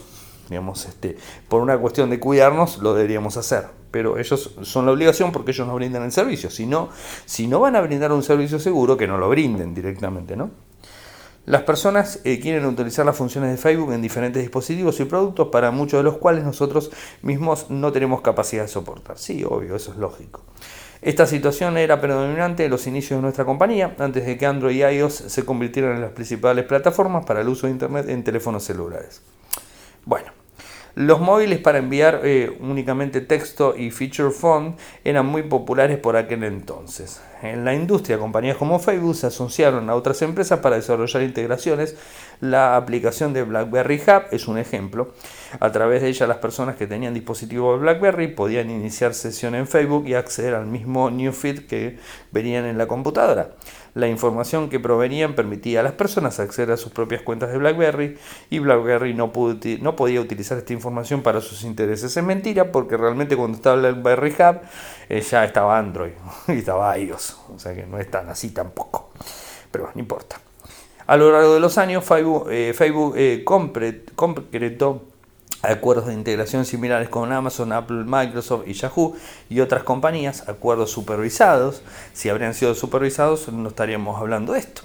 digamos, 0.50 0.84
este, 0.84 1.16
por 1.48 1.62
una 1.62 1.78
cuestión 1.78 2.10
de 2.10 2.20
cuidarnos, 2.20 2.78
lo 2.78 2.94
deberíamos 2.94 3.36
hacer. 3.36 3.68
Pero 3.96 4.18
ellos 4.18 4.50
son 4.60 4.84
la 4.84 4.92
obligación 4.92 5.32
porque 5.32 5.52
ellos 5.52 5.66
nos 5.66 5.74
brindan 5.76 6.02
el 6.02 6.12
servicio. 6.12 6.50
Si 6.50 6.66
no, 6.66 6.90
si 7.24 7.46
no 7.46 7.60
van 7.60 7.76
a 7.76 7.80
brindar 7.80 8.12
un 8.12 8.22
servicio 8.22 8.58
seguro, 8.58 8.94
que 8.94 9.06
no 9.06 9.16
lo 9.16 9.30
brinden 9.30 9.72
directamente, 9.72 10.36
¿no? 10.36 10.50
Las 11.46 11.62
personas 11.62 12.20
eh, 12.24 12.38
quieren 12.38 12.66
utilizar 12.66 13.06
las 13.06 13.16
funciones 13.16 13.52
de 13.52 13.56
Facebook 13.56 13.94
en 13.94 14.02
diferentes 14.02 14.42
dispositivos 14.42 15.00
y 15.00 15.06
productos 15.06 15.48
para 15.48 15.70
muchos 15.70 16.00
de 16.00 16.04
los 16.04 16.18
cuales 16.18 16.44
nosotros 16.44 16.90
mismos 17.22 17.70
no 17.70 17.90
tenemos 17.90 18.20
capacidad 18.20 18.64
de 18.64 18.68
soportar. 18.68 19.16
Sí, 19.16 19.42
obvio, 19.48 19.74
eso 19.74 19.92
es 19.92 19.96
lógico. 19.96 20.42
Esta 21.00 21.24
situación 21.24 21.78
era 21.78 21.98
predominante 21.98 22.66
en 22.66 22.70
los 22.70 22.86
inicios 22.86 23.16
de 23.16 23.22
nuestra 23.22 23.46
compañía, 23.46 23.96
antes 23.98 24.26
de 24.26 24.36
que 24.36 24.44
Android 24.44 24.76
y 24.76 24.82
iOS 24.82 25.14
se 25.14 25.46
convirtieran 25.46 25.94
en 25.94 26.02
las 26.02 26.12
principales 26.12 26.66
plataformas 26.66 27.24
para 27.24 27.40
el 27.40 27.48
uso 27.48 27.66
de 27.66 27.72
Internet 27.72 28.10
en 28.10 28.22
teléfonos 28.24 28.62
celulares. 28.62 29.22
Bueno, 30.04 30.35
Los 30.96 31.20
móviles 31.20 31.58
para 31.58 31.76
enviar 31.76 32.22
eh, 32.24 32.56
únicamente 32.58 33.20
texto 33.20 33.76
y 33.76 33.90
feature 33.90 34.30
phone 34.30 34.76
eran 35.04 35.26
muy 35.26 35.42
populares 35.42 35.98
por 35.98 36.16
aquel 36.16 36.42
entonces. 36.42 37.20
En 37.42 37.66
la 37.66 37.74
industria, 37.74 38.18
compañías 38.18 38.56
como 38.56 38.78
Facebook 38.78 39.14
se 39.14 39.26
asociaron 39.26 39.90
a 39.90 39.94
otras 39.94 40.22
empresas 40.22 40.60
para 40.60 40.76
desarrollar 40.76 41.22
integraciones. 41.22 41.96
La 42.40 42.76
aplicación 42.76 43.34
de 43.34 43.42
BlackBerry 43.42 44.00
Hub 44.06 44.22
es 44.30 44.48
un 44.48 44.56
ejemplo. 44.56 45.12
A 45.60 45.70
través 45.70 46.00
de 46.00 46.08
ella 46.08 46.26
las 46.26 46.38
personas 46.38 46.76
que 46.76 46.86
tenían 46.86 47.12
dispositivo 47.12 47.74
de 47.74 47.80
BlackBerry 47.80 48.28
podían 48.28 48.70
iniciar 48.70 49.12
sesión 49.12 49.54
en 49.54 49.66
Facebook 49.66 50.06
y 50.06 50.14
acceder 50.14 50.54
al 50.54 50.64
mismo 50.64 51.10
newsfeed 51.10 51.66
que 51.66 51.98
venían 52.32 52.64
en 52.64 52.78
la 52.78 52.86
computadora. 52.86 53.50
La 53.96 54.08
información 54.08 54.68
que 54.68 54.78
provenían 54.78 55.34
permitía 55.34 55.80
a 55.80 55.82
las 55.82 55.94
personas 55.94 56.38
acceder 56.38 56.70
a 56.70 56.76
sus 56.76 56.92
propias 56.92 57.22
cuentas 57.22 57.50
de 57.50 57.56
BlackBerry 57.56 58.18
y 58.50 58.58
BlackBerry 58.58 59.14
no, 59.14 59.32
no 59.80 59.96
podía 59.96 60.20
utilizar 60.20 60.58
esta 60.58 60.74
información 60.74 61.22
para 61.22 61.40
sus 61.40 61.62
intereses. 61.64 62.14
Es 62.14 62.22
mentira 62.22 62.72
porque 62.72 62.98
realmente 62.98 63.38
cuando 63.38 63.56
estaba 63.56 63.76
BlackBerry 63.76 64.32
Hub 64.32 64.60
eh, 65.08 65.22
ya 65.22 65.46
estaba 65.46 65.78
Android 65.78 66.12
y 66.48 66.58
estaba 66.58 66.98
iOS, 66.98 67.38
o 67.54 67.58
sea 67.58 67.74
que 67.74 67.86
no 67.86 67.98
es 67.98 68.10
tan 68.10 68.28
así 68.28 68.50
tampoco. 68.50 69.12
Pero 69.70 69.90
no 69.94 69.98
importa. 69.98 70.38
A 71.06 71.16
lo 71.16 71.32
largo 71.32 71.54
de 71.54 71.60
los 71.60 71.78
años, 71.78 72.04
Facebook, 72.04 72.50
eh, 72.50 72.74
Facebook 72.76 73.14
eh, 73.16 73.44
concretó 73.46 75.04
acuerdos 75.62 76.06
de 76.06 76.14
integración 76.14 76.64
similares 76.64 77.08
con 77.08 77.32
Amazon, 77.32 77.72
Apple, 77.72 78.04
Microsoft 78.06 78.66
y 78.66 78.72
Yahoo 78.72 79.14
y 79.48 79.60
otras 79.60 79.82
compañías, 79.82 80.48
acuerdos 80.48 80.90
supervisados. 80.90 81.82
Si 82.12 82.28
habrían 82.28 82.54
sido 82.54 82.74
supervisados, 82.74 83.48
no 83.48 83.68
estaríamos 83.68 84.20
hablando 84.20 84.52
de 84.52 84.60
esto. 84.60 84.82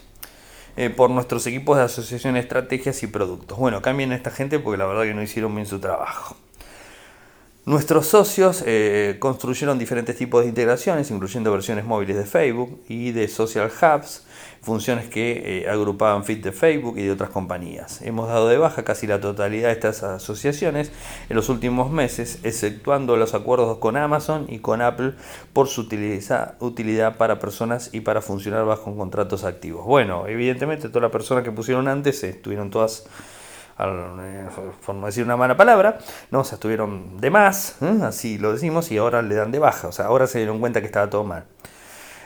Eh, 0.78 0.90
por 0.90 1.10
nuestros 1.10 1.46
equipos 1.48 1.78
de 1.78 1.84
asociación, 1.84 2.38
estrategias 2.38 3.04
y 3.04 3.08
productos. 3.08 3.58
Bueno, 3.58 3.82
cambien 3.82 4.14
a 4.14 4.16
esta 4.16 4.32
gente 4.32 4.58
porque 4.58 4.78
la 4.78 4.86
verdad 4.86 5.04
que 5.04 5.14
no 5.14 5.22
hicieron 5.22 5.54
bien 5.54 5.68
su 5.68 5.80
trabajo. 5.80 6.38
Nuestros 7.66 8.08
socios 8.08 8.64
eh, 8.66 9.18
construyeron 9.20 9.78
diferentes 9.78 10.16
tipos 10.16 10.42
de 10.44 10.50
integraciones, 10.50 11.12
incluyendo 11.12 11.52
versiones 11.52 11.86
móviles 11.86 12.18
de 12.18 12.26
Facebook 12.26 12.82
y 12.88 13.12
de 13.12 13.28
social 13.28 13.70
hubs, 13.70 14.26
funciones 14.62 15.10
que 15.10 15.64
eh, 15.64 15.70
agrupaban 15.70 16.24
Fit 16.24 16.44
de 16.44 16.52
Facebook 16.52 16.98
y 16.98 17.04
de 17.04 17.12
otras 17.12 17.32
compañías. 17.32 18.02
Hemos 18.02 18.28
dado 18.28 18.48
de 18.48 18.58
baja 18.58 18.84
casi 18.84 19.08
la 19.08 19.20
totalidad 19.20 19.70
de 19.70 19.74
estas 19.74 20.04
asociaciones 20.04 20.92
en 21.30 21.36
los 21.36 21.50
últimos 21.50 21.92
meses, 21.92 22.40
exceptuando 22.44 23.18
los 23.18 23.34
acuerdos 23.34 23.78
con 23.80 23.98
Amazon 23.98 24.46
y 24.48 24.60
con 24.60 24.82
Apple 24.82 25.14
por 25.54 25.68
su 25.68 25.82
utilidad 25.82 27.18
para 27.18 27.40
personas 27.40 27.90
y 27.92 28.02
para 28.02 28.22
funcionar 28.22 28.66
bajo 28.66 28.96
contratos 28.96 29.44
activos. 29.44 29.86
Bueno, 29.86 30.28
evidentemente 30.28 30.90
todas 30.90 31.04
las 31.04 31.12
personas 31.12 31.44
que 31.44 31.52
pusieron 31.52 31.88
antes 31.88 32.24
estuvieron 32.24 32.70
todas 32.70 33.06
eh, 33.80 34.48
por 34.86 34.94
no 34.94 35.08
decir 35.08 35.24
una 35.24 35.38
mala 35.38 35.58
palabra, 35.58 35.98
¿no? 36.30 36.42
O 36.42 36.44
sea, 36.44 36.56
estuvieron 36.56 37.20
de 37.20 37.32
más, 37.32 37.78
¿eh? 37.82 38.00
así 38.04 38.38
lo 38.38 38.54
decimos, 38.54 38.92
y 38.92 38.98
ahora 38.98 39.24
le 39.24 39.34
dan 39.34 39.52
de 39.52 39.58
baja, 39.58 39.88
o 39.88 39.92
sea, 39.92 40.06
ahora 40.06 40.28
se 40.28 40.38
dieron 40.38 40.60
cuenta 40.60 40.82
que 40.82 40.86
estaba 40.86 41.10
todo 41.10 41.24
mal. 41.24 41.46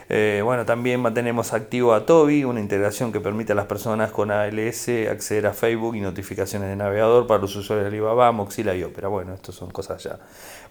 Eh, 0.08 0.40
bueno, 0.44 0.64
también 0.64 1.00
mantenemos 1.00 1.52
activo 1.52 1.92
a 1.92 2.06
Toby, 2.06 2.44
una 2.44 2.60
integración 2.60 3.12
que 3.12 3.20
permite 3.20 3.52
a 3.52 3.54
las 3.56 3.66
personas 3.66 4.12
con 4.12 4.30
ALS 4.30 4.88
acceder 5.10 5.46
a 5.46 5.52
Facebook 5.52 5.96
y 5.96 6.00
notificaciones 6.00 6.68
de 6.68 6.76
navegador 6.76 7.26
para 7.26 7.40
los 7.40 7.56
usuarios 7.56 7.84
de 7.84 7.88
Alibaba, 7.88 8.30
Mozilla 8.30 8.74
y 8.74 8.84
Opera. 8.84 9.08
Bueno, 9.08 9.34
esto 9.34 9.50
son 9.50 9.70
cosas 9.70 10.02
ya 10.02 10.18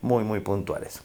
muy, 0.02 0.24
muy 0.24 0.40
puntuales. 0.40 1.02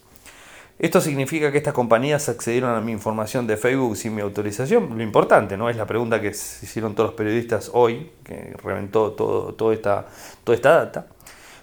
Esto 0.79 0.99
significa 0.99 1.51
que 1.51 1.59
estas 1.59 1.75
compañías 1.75 2.27
accedieron 2.27 2.75
a 2.75 2.81
mi 2.81 2.91
información 2.91 3.45
de 3.45 3.55
Facebook 3.55 3.95
sin 3.97 4.15
mi 4.15 4.21
autorización. 4.21 4.97
Lo 4.97 5.03
importante, 5.03 5.55
¿no? 5.55 5.69
Es 5.69 5.75
la 5.75 5.85
pregunta 5.85 6.19
que 6.19 6.33
se 6.33 6.65
hicieron 6.65 6.95
todos 6.95 7.09
los 7.09 7.15
periodistas 7.15 7.69
hoy, 7.73 8.09
que 8.23 8.55
reventó 8.63 9.11
todo, 9.11 9.53
toda, 9.53 9.75
esta, 9.75 10.07
toda 10.43 10.55
esta 10.55 10.75
data. 10.77 11.07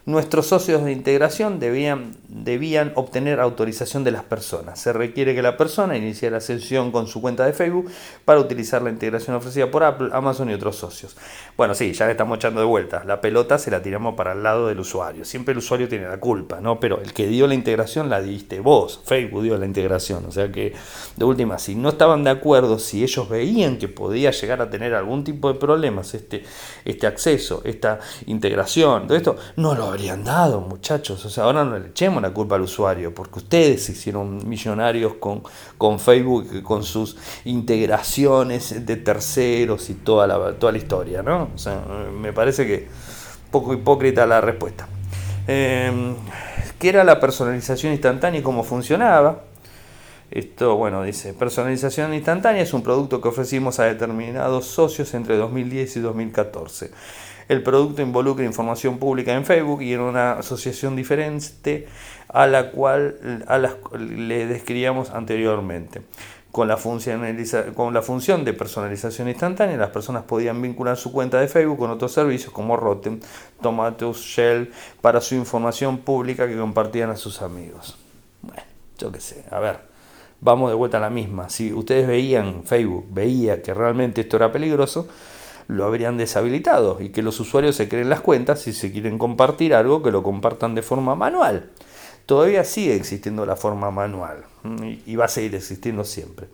Nuestros 0.09 0.47
socios 0.47 0.87
de 0.87 0.93
integración 0.93 1.61
debían, 1.61 2.17
debían 2.29 2.93
obtener 2.95 3.41
autorización 3.41 4.05
de 4.05 4.11
las 4.11 4.25
personas. 4.25 4.81
Se 4.81 4.95
requiere 4.95 5.35
que 5.35 5.43
la 5.43 5.59
persona 5.59 5.99
inicie 5.99 6.31
la 6.31 6.41
sesión 6.41 6.93
con 6.93 7.09
su 7.09 7.21
cuenta 7.21 7.45
de 7.45 7.53
Facebook 7.53 7.91
para 8.25 8.41
utilizar 8.41 8.81
la 8.81 8.89
integración 8.89 9.37
ofrecida 9.37 9.71
por 9.71 9.85
Apple, 9.85 10.09
Amazon 10.15 10.49
y 10.49 10.55
otros 10.55 10.77
socios. 10.77 11.15
Bueno, 11.59 11.75
sí, 11.75 11.93
ya 11.93 12.07
le 12.07 12.13
estamos 12.13 12.39
echando 12.39 12.61
de 12.61 12.67
vuelta. 12.67 13.05
La 13.05 13.21
pelota 13.21 13.59
se 13.59 13.71
la 13.71 13.83
tiramos 13.83 14.15
para 14.15 14.33
el 14.33 14.43
lado 14.43 14.69
del 14.69 14.81
usuario. 14.81 15.27
Siempre 15.27 15.53
el 15.53 15.59
usuario 15.59 15.91
tiene 15.91 16.09
la 16.09 16.19
culpa, 16.19 16.59
¿no? 16.63 16.81
Pero 16.81 17.03
el 17.03 17.13
que 17.13 17.27
dio 17.27 17.47
la 17.47 17.53
integración 17.53 18.09
la 18.09 18.23
diste 18.23 18.61
vos. 18.61 19.03
Facebook 19.05 19.43
dio 19.43 19.59
la 19.59 19.67
integración. 19.67 20.25
O 20.25 20.33
sea 20.33 20.51
que, 20.51 20.73
de 21.17 21.25
última, 21.27 21.59
si 21.59 21.75
no 21.75 21.91
estaban 21.91 22.25
de 22.25 22.31
acuerdo, 22.31 22.79
si 22.79 23.03
ellos 23.03 23.29
veían 23.29 23.77
que 23.77 23.89
podía 23.89 24.31
llegar 24.31 24.63
a 24.63 24.71
tener 24.71 24.95
algún 24.95 25.23
tipo 25.23 25.53
de 25.53 25.59
problemas 25.59 26.15
este, 26.15 26.45
este 26.87 27.07
acceso, 27.07 27.61
esta 27.67 28.01
integración, 28.25 29.07
todo 29.07 29.19
esto, 29.19 29.37
no 29.57 29.75
lo 29.75 29.98
habrían 29.99 30.23
dado, 30.23 30.61
muchachos. 30.61 31.25
O 31.25 31.29
sea, 31.29 31.45
ahora 31.45 31.65
no 31.65 31.77
le 31.77 31.89
echemos 31.89 32.23
la 32.23 32.31
culpa 32.31 32.55
al 32.55 32.63
usuario, 32.63 33.13
porque 33.13 33.41
ustedes 33.41 33.85
se 33.85 33.93
hicieron 33.93 34.49
millonarios 34.49 35.15
con, 35.15 35.43
con 35.77 35.99
Facebook, 35.99 36.63
con 36.63 36.85
sus 36.85 37.17
integraciones 37.45 38.87
de 38.87 38.97
terceros 38.97 39.91
y 39.91 39.95
toda 39.95 40.29
la, 40.29 40.53
toda 40.53 40.71
la 40.71 40.79
historia, 40.79 41.23
¿no? 41.23 41.49
O 41.53 41.59
sea, 41.59 41.83
me 42.13 42.33
parece 42.33 42.65
que 42.65 42.89
poco 43.51 43.75
hipócrita 43.75 44.25
la 44.25 44.41
respuesta. 44.41 44.87
Eh, 45.49 46.15
¿Qué 46.79 46.91
era 46.91 47.03
la 47.03 47.19
personalización 47.19 47.93
instantánea 47.93 48.39
y 48.39 48.43
cómo 48.43 48.63
funcionaba? 48.63 49.43
Esto, 50.31 50.77
bueno, 50.77 51.03
dice, 51.03 51.33
personalización 51.33 52.15
instantánea 52.15 52.63
es 52.63 52.73
un 52.73 52.83
producto 52.83 53.21
que 53.21 53.29
ofrecimos 53.29 53.81
a 53.81 53.85
determinados 53.85 54.67
socios 54.67 55.13
entre 55.15 55.37
2010 55.37 55.97
y 55.97 56.01
2014. 56.01 56.91
El 57.49 57.63
producto 57.63 58.03
involucra 58.03 58.45
información 58.45 58.99
pública 58.99 59.35
en 59.35 59.45
Facebook 59.45 59.83
y 59.83 59.95
en 59.95 60.01
una 60.01 60.33
asociación 60.33 60.97
diferente 60.97 61.89
a 62.29 62.47
la 62.47 62.71
cual 62.71 63.45
a 63.49 63.59
le 63.99 64.47
describíamos 64.47 65.11
anteriormente. 65.11 66.03
Con 66.53 66.67
la, 66.67 66.79
con 67.75 67.95
la 67.95 68.03
función 68.03 68.45
de 68.45 68.53
personalización 68.53 69.29
instantánea, 69.29 69.77
las 69.77 69.91
personas 69.91 70.25
podían 70.25 70.61
vincular 70.61 70.97
su 70.97 71.13
cuenta 71.13 71.39
de 71.41 71.47
Facebook 71.47 71.79
con 71.79 71.91
otros 71.91 72.13
servicios 72.13 72.53
como 72.53 72.77
Rotten, 72.77 73.21
Tomatos, 73.61 74.19
Shell, 74.23 74.73
para 75.01 75.21
su 75.21 75.35
información 75.35 75.99
pública 75.99 76.49
que 76.49 76.57
compartían 76.57 77.11
a 77.11 77.17
sus 77.17 77.43
amigos. 77.43 77.97
Bueno, 78.43 78.63
yo 78.99 79.13
qué 79.13 79.21
sé, 79.21 79.45
a 79.51 79.61
ver, 79.61 79.81
vamos 80.41 80.71
de 80.71 80.75
vuelta 80.75 80.97
a 80.97 81.01
la 81.01 81.11
misma. 81.11 81.49
Si 81.49 81.73
ustedes 81.73 82.07
veían 82.07 82.63
Facebook, 82.65 83.07
veía 83.11 83.63
que 83.63 83.75
realmente 83.75 84.23
esto 84.23 84.37
era 84.37 84.51
peligroso, 84.51 85.07
lo 85.69 85.85
habrían 85.85 86.17
deshabilitado 86.17 86.99
y 87.01 87.11
que 87.11 87.23
los 87.23 87.39
usuarios 87.39 87.77
se 87.77 87.89
creen 87.89 88.09
las 88.09 88.23
cuentas 88.23 88.63
si 88.63 88.73
se 88.73 88.91
quieren 88.91 89.19
compartir 89.19 89.75
algo 89.75 90.03
que 90.03 90.11
lo 90.11 90.23
compartan 90.23 90.75
de 90.75 90.83
forma 90.83 91.15
manual. 91.15 91.71
Todavía 92.27 92.65
sigue 92.65 92.95
existiendo 92.95 93.47
la 93.47 93.55
forma 93.55 93.91
manual 93.91 94.45
y 95.07 95.17
va 95.17 95.27
a 95.27 95.29
seguir 95.29 95.55
existiendo 95.55 96.05
siempre. 96.05 96.49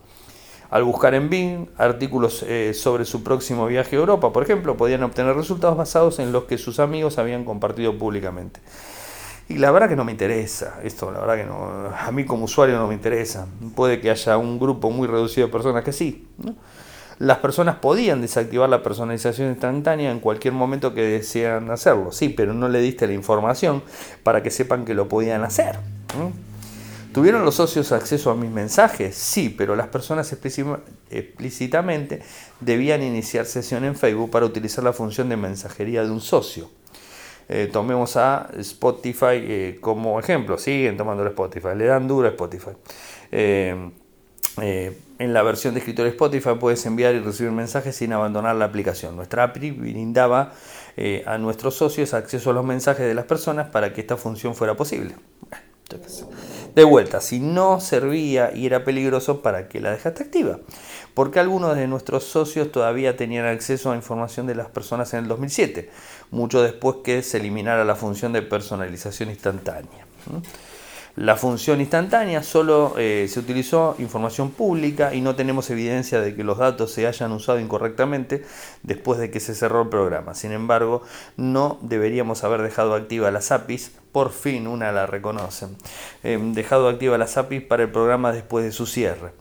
Al 0.69 0.83
buscar 0.83 1.13
en 1.13 1.29
Bing 1.29 1.67
artículos 1.77 2.43
eh, 2.43 2.73
sobre 2.73 3.05
su 3.05 3.23
próximo 3.23 3.67
viaje 3.67 3.95
a 3.95 3.99
Europa, 3.99 4.33
por 4.33 4.43
ejemplo, 4.43 4.75
podían 4.75 5.03
obtener 5.03 5.35
resultados 5.35 5.77
basados 5.77 6.19
en 6.19 6.31
los 6.31 6.45
que 6.45 6.57
sus 6.57 6.79
amigos 6.79 7.17
habían 7.17 7.45
compartido 7.45 7.97
públicamente. 7.97 8.59
Y 9.47 9.59
la 9.59 9.71
verdad 9.71 9.87
que 9.87 9.95
no 9.95 10.03
me 10.03 10.11
interesa 10.11 10.79
esto, 10.83 11.11
la 11.11 11.19
verdad 11.19 11.37
que 11.37 11.45
no, 11.45 11.91
a 11.95 12.11
mí 12.11 12.25
como 12.25 12.45
usuario 12.45 12.77
no 12.77 12.87
me 12.87 12.95
interesa. 12.95 13.47
Puede 13.75 14.01
que 14.01 14.09
haya 14.09 14.37
un 14.37 14.59
grupo 14.59 14.89
muy 14.89 15.07
reducido 15.07 15.47
de 15.47 15.53
personas 15.53 15.83
que 15.83 15.93
sí. 15.93 16.27
¿no? 16.37 16.55
Las 17.19 17.37
personas 17.37 17.75
podían 17.77 18.21
desactivar 18.21 18.69
la 18.69 18.83
personalización 18.83 19.49
instantánea 19.49 20.11
en 20.11 20.19
cualquier 20.19 20.53
momento 20.53 20.93
que 20.93 21.01
desean 21.01 21.71
hacerlo. 21.71 22.11
Sí, 22.11 22.29
pero 22.29 22.53
no 22.53 22.67
le 22.67 22.79
diste 22.79 23.07
la 23.07 23.13
información 23.13 23.83
para 24.23 24.43
que 24.43 24.51
sepan 24.51 24.85
que 24.85 24.93
lo 24.93 25.07
podían 25.07 25.43
hacer. 25.43 25.77
¿Tuvieron 27.13 27.45
los 27.45 27.55
socios 27.55 27.93
acceso 27.93 28.29
a 28.31 28.35
mis 28.35 28.51
mensajes? 28.51 29.15
Sí, 29.15 29.47
pero 29.47 29.77
las 29.77 29.87
personas 29.87 30.35
explícitamente 31.09 32.21
debían 32.59 33.01
iniciar 33.01 33.45
sesión 33.45 33.85
en 33.85 33.95
Facebook 33.95 34.31
para 34.31 34.45
utilizar 34.45 34.83
la 34.83 34.91
función 34.91 35.29
de 35.29 35.37
mensajería 35.37 36.03
de 36.03 36.11
un 36.11 36.19
socio. 36.19 36.69
Eh, 37.47 37.69
tomemos 37.71 38.17
a 38.17 38.49
Spotify 38.57 39.35
eh, 39.35 39.77
como 39.79 40.19
ejemplo. 40.19 40.57
Siguen 40.57 40.97
tomando 40.97 41.25
Spotify, 41.25 41.69
le 41.77 41.85
dan 41.85 42.05
duro 42.05 42.27
a 42.27 42.31
Spotify. 42.31 42.71
Eh, 43.31 43.91
eh, 44.61 44.97
en 45.19 45.33
la 45.33 45.43
versión 45.43 45.73
de 45.73 45.79
escritorio 45.79 46.11
Spotify 46.11 46.51
puedes 46.59 46.85
enviar 46.85 47.13
y 47.15 47.19
recibir 47.19 47.51
mensajes 47.51 47.95
sin 47.95 48.13
abandonar 48.13 48.55
la 48.55 48.65
aplicación. 48.65 49.15
Nuestra 49.15 49.43
API 49.43 49.71
brindaba 49.71 50.53
eh, 50.97 51.23
a 51.25 51.37
nuestros 51.37 51.75
socios 51.75 52.13
acceso 52.13 52.51
a 52.51 52.53
los 52.53 52.65
mensajes 52.65 53.05
de 53.05 53.13
las 53.13 53.25
personas 53.25 53.69
para 53.69 53.93
que 53.93 54.01
esta 54.01 54.17
función 54.17 54.55
fuera 54.55 54.75
posible. 54.75 55.15
De 56.73 56.83
vuelta, 56.83 57.21
si 57.21 57.39
no 57.39 57.79
servía 57.79 58.51
y 58.53 58.65
era 58.65 58.83
peligroso, 58.83 59.41
¿para 59.41 59.69
qué 59.69 59.79
la 59.79 59.91
dejaste 59.91 60.23
activa? 60.23 60.59
Porque 61.13 61.39
algunos 61.39 61.75
de 61.75 61.87
nuestros 61.87 62.23
socios 62.23 62.71
todavía 62.71 63.15
tenían 63.15 63.45
acceso 63.45 63.91
a 63.91 63.95
información 63.95 64.47
de 64.47 64.55
las 64.55 64.67
personas 64.67 65.13
en 65.13 65.19
el 65.19 65.27
2007, 65.27 65.89
mucho 66.31 66.61
después 66.61 66.97
que 67.03 67.21
se 67.21 67.37
eliminara 67.37 67.85
la 67.85 67.95
función 67.95 68.33
de 68.33 68.41
personalización 68.41 69.29
instantánea. 69.29 70.05
La 71.15 71.37
función 71.37 71.79
instantánea 71.79 72.43
solo 72.43 72.95
eh, 72.97 73.27
se 73.29 73.39
utilizó 73.39 73.95
información 73.99 74.51
pública 74.51 75.13
y 75.13 75.21
no 75.21 75.33
tenemos 75.35 75.69
evidencia 75.69 76.19
de 76.19 76.35
que 76.35 76.43
los 76.43 76.57
datos 76.57 76.91
se 76.91 77.07
hayan 77.07 77.31
usado 77.31 77.57
incorrectamente 77.61 78.43
después 78.83 79.17
de 79.17 79.31
que 79.31 79.39
se 79.39 79.55
cerró 79.55 79.83
el 79.83 79.87
programa. 79.87 80.33
Sin 80.33 80.51
embargo, 80.51 81.03
no 81.37 81.79
deberíamos 81.81 82.43
haber 82.43 82.61
dejado 82.61 82.95
activa 82.95 83.31
las 83.31 83.53
APIs, 83.53 83.91
por 84.11 84.33
fin 84.33 84.67
una 84.67 84.91
la 84.91 85.05
reconocen. 85.05 85.77
Eh, 86.23 86.37
dejado 86.53 86.89
activa 86.89 87.17
las 87.17 87.37
APIs 87.37 87.63
para 87.63 87.83
el 87.83 87.91
programa 87.91 88.33
después 88.33 88.65
de 88.65 88.73
su 88.73 88.85
cierre. 88.85 89.31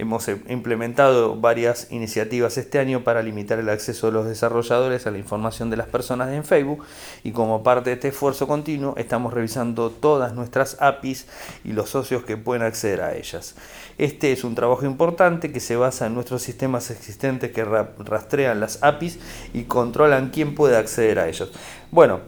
Hemos 0.00 0.26
eh, 0.28 0.40
implementado 0.48 1.36
varias 1.36 1.88
iniciativas 1.90 2.56
este 2.56 2.78
año 2.78 3.04
para 3.04 3.22
limitar 3.22 3.58
el 3.58 3.68
acceso 3.68 4.06
de 4.06 4.14
los 4.14 4.26
desarrolladores 4.26 5.06
a 5.06 5.10
la 5.10 5.18
información 5.18 5.68
de 5.68 5.76
las 5.76 5.88
personas 5.88 6.30
en 6.30 6.42
Facebook 6.42 6.86
y 7.22 7.32
como 7.32 7.62
parte 7.62 7.90
de 7.90 7.96
este 7.96 8.08
esfuerzo 8.08 8.48
continuo 8.48 8.94
estamos 8.96 9.34
revisando 9.34 9.90
todas 9.90 10.32
nuestras 10.32 10.78
APIs 10.80 11.26
y 11.64 11.74
los 11.74 11.90
socios 11.90 12.24
que 12.24 12.38
pueden 12.38 12.62
acceder 12.62 13.02
a 13.02 13.14
ellas. 13.14 13.56
Este 14.00 14.32
es 14.32 14.44
un 14.44 14.54
trabajo 14.54 14.86
importante 14.86 15.52
que 15.52 15.60
se 15.60 15.76
basa 15.76 16.06
en 16.06 16.14
nuestros 16.14 16.40
sistemas 16.40 16.90
existentes 16.90 17.52
que 17.52 17.66
rastrean 17.66 18.58
las 18.58 18.82
APIs 18.82 19.18
y 19.52 19.64
controlan 19.64 20.30
quién 20.30 20.54
puede 20.54 20.78
acceder 20.78 21.18
a 21.18 21.28
ellos. 21.28 21.52
Bueno, 21.90 22.20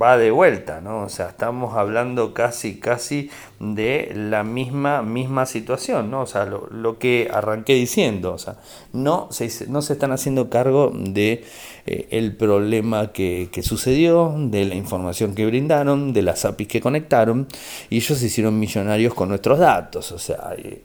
va 0.00 0.18
de 0.18 0.30
vuelta, 0.30 0.80
¿no? 0.80 1.00
O 1.00 1.08
sea, 1.08 1.30
estamos 1.30 1.76
hablando 1.76 2.32
casi, 2.32 2.78
casi 2.78 3.28
de 3.58 4.12
la 4.14 4.44
misma, 4.44 5.02
misma 5.02 5.46
situación, 5.46 6.12
¿no? 6.12 6.20
O 6.20 6.26
sea, 6.26 6.44
lo, 6.44 6.98
que 7.00 7.28
arranqué 7.32 7.74
diciendo, 7.74 8.32
o 8.32 8.38
sea, 8.38 8.58
no 8.92 9.26
se, 9.32 9.66
no 9.66 9.82
se 9.82 9.94
están 9.94 10.12
haciendo 10.12 10.48
cargo 10.48 10.92
de 10.94 11.42
eh, 11.86 12.36
problema 12.38 13.10
que, 13.12 13.48
que, 13.50 13.64
sucedió, 13.64 14.32
de 14.38 14.64
la 14.64 14.76
información 14.76 15.34
que 15.34 15.44
brindaron, 15.44 16.12
de 16.12 16.22
las 16.22 16.44
APIs 16.44 16.68
que 16.68 16.80
conectaron, 16.80 17.48
y 17.90 17.96
ellos 17.96 18.16
se 18.16 18.26
hicieron 18.26 18.60
millonarios 18.60 19.12
con 19.12 19.30
nuestros 19.30 19.58
datos, 19.58 20.12
o 20.12 20.20
sea, 20.20 20.54
eh, 20.56 20.82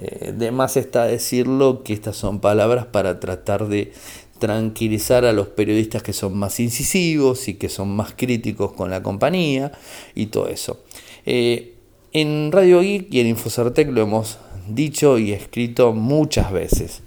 eh, 0.00 0.32
de 0.36 0.50
más 0.50 0.76
está 0.76 1.04
decirlo 1.04 1.82
que 1.82 1.92
estas 1.92 2.16
son 2.16 2.40
palabras 2.40 2.86
para 2.86 3.20
tratar 3.20 3.68
de, 3.68 3.92
tranquilizar 4.38 5.24
a 5.24 5.32
los 5.32 5.48
periodistas 5.48 6.02
que 6.02 6.12
son 6.12 6.36
más 6.36 6.60
incisivos 6.60 7.48
y 7.48 7.54
que 7.54 7.68
son 7.68 7.94
más 7.94 8.14
críticos 8.16 8.72
con 8.72 8.90
la 8.90 9.02
compañía 9.02 9.72
y 10.14 10.26
todo 10.26 10.48
eso. 10.48 10.80
Eh, 11.26 11.74
en 12.12 12.50
Radio 12.52 12.80
Geek 12.80 13.12
y 13.12 13.20
en 13.20 13.26
Infocertec 13.28 13.90
lo 13.90 14.02
hemos 14.02 14.38
dicho 14.68 15.18
y 15.18 15.32
escrito 15.32 15.92
muchas 15.92 16.52
veces. 16.52 17.02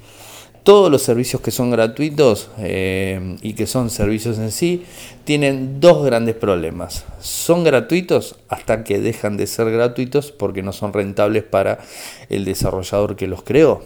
Todos 0.64 0.92
los 0.92 1.02
servicios 1.02 1.42
que 1.42 1.50
son 1.50 1.72
gratuitos 1.72 2.50
eh, 2.60 3.38
y 3.42 3.54
que 3.54 3.66
son 3.66 3.90
servicios 3.90 4.38
en 4.38 4.52
sí 4.52 4.84
tienen 5.24 5.80
dos 5.80 6.06
grandes 6.06 6.36
problemas. 6.36 7.06
Son 7.20 7.64
gratuitos 7.64 8.36
hasta 8.48 8.84
que 8.84 9.00
dejan 9.00 9.38
de 9.38 9.48
ser 9.48 9.72
gratuitos 9.72 10.32
porque 10.32 10.62
no 10.62 10.72
son 10.72 10.94
rentables 10.94 11.44
para 11.44 11.80
el 12.30 12.46
desarrollador 12.46 13.16
que 13.16 13.28
los 13.28 13.42
creó 13.42 13.82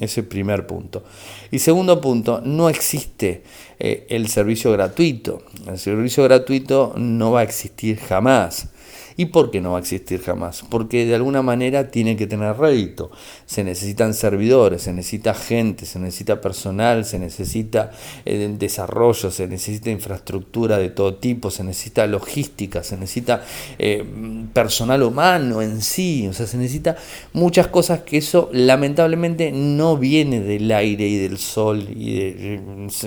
ese 0.00 0.22
primer 0.22 0.66
punto. 0.66 1.02
Y 1.50 1.58
segundo 1.58 2.00
punto, 2.00 2.40
no 2.44 2.68
existe 2.68 3.42
eh, 3.78 4.06
el 4.08 4.28
servicio 4.28 4.72
gratuito. 4.72 5.42
El 5.66 5.78
servicio 5.78 6.24
gratuito 6.24 6.94
no 6.96 7.32
va 7.32 7.40
a 7.40 7.44
existir 7.44 7.98
jamás. 7.98 8.68
¿Y 9.16 9.26
por 9.26 9.50
qué 9.50 9.60
no 9.60 9.72
va 9.72 9.78
a 9.78 9.80
existir 9.80 10.20
jamás? 10.20 10.64
Porque 10.68 11.06
de 11.06 11.14
alguna 11.14 11.42
manera 11.42 11.90
tiene 11.90 12.16
que 12.16 12.26
tener 12.26 12.56
rédito. 12.56 13.10
Se 13.46 13.62
necesitan 13.62 14.12
servidores, 14.14 14.82
se 14.82 14.92
necesita 14.92 15.34
gente, 15.34 15.86
se 15.86 15.98
necesita 15.98 16.40
personal, 16.40 17.04
se 17.04 17.18
necesita 17.18 17.92
eh, 18.24 18.54
desarrollo, 18.58 19.30
se 19.30 19.46
necesita 19.46 19.90
infraestructura 19.90 20.78
de 20.78 20.90
todo 20.90 21.14
tipo, 21.14 21.50
se 21.50 21.62
necesita 21.62 22.06
logística, 22.06 22.82
se 22.82 22.96
necesita 22.96 23.42
eh, 23.78 24.04
personal 24.52 25.02
humano 25.02 25.62
en 25.62 25.80
sí, 25.80 26.26
o 26.28 26.32
sea, 26.32 26.46
se 26.46 26.56
necesita 26.56 26.96
muchas 27.32 27.68
cosas 27.68 28.00
que 28.00 28.18
eso 28.18 28.50
lamentablemente 28.52 29.52
no 29.52 29.96
viene 29.96 30.40
del 30.40 30.70
aire 30.72 31.06
y 31.06 31.18
del 31.18 31.38
sol 31.38 31.80
y 31.90 32.58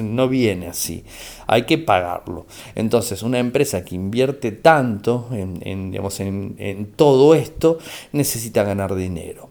no 0.01 0.29
viene 0.29 0.67
así 0.67 1.03
hay 1.47 1.63
que 1.63 1.77
pagarlo. 1.77 2.45
Entonces, 2.75 3.23
una 3.23 3.39
empresa 3.39 3.83
que 3.83 3.95
invierte 3.95 4.51
tanto 4.51 5.29
en, 5.31 5.96
digamos, 5.97 6.19
en, 6.19 6.93
todo 6.95 7.33
esto 7.33 7.79
necesita 8.11 8.61
ganar 8.61 8.93
dinero. 8.93 9.49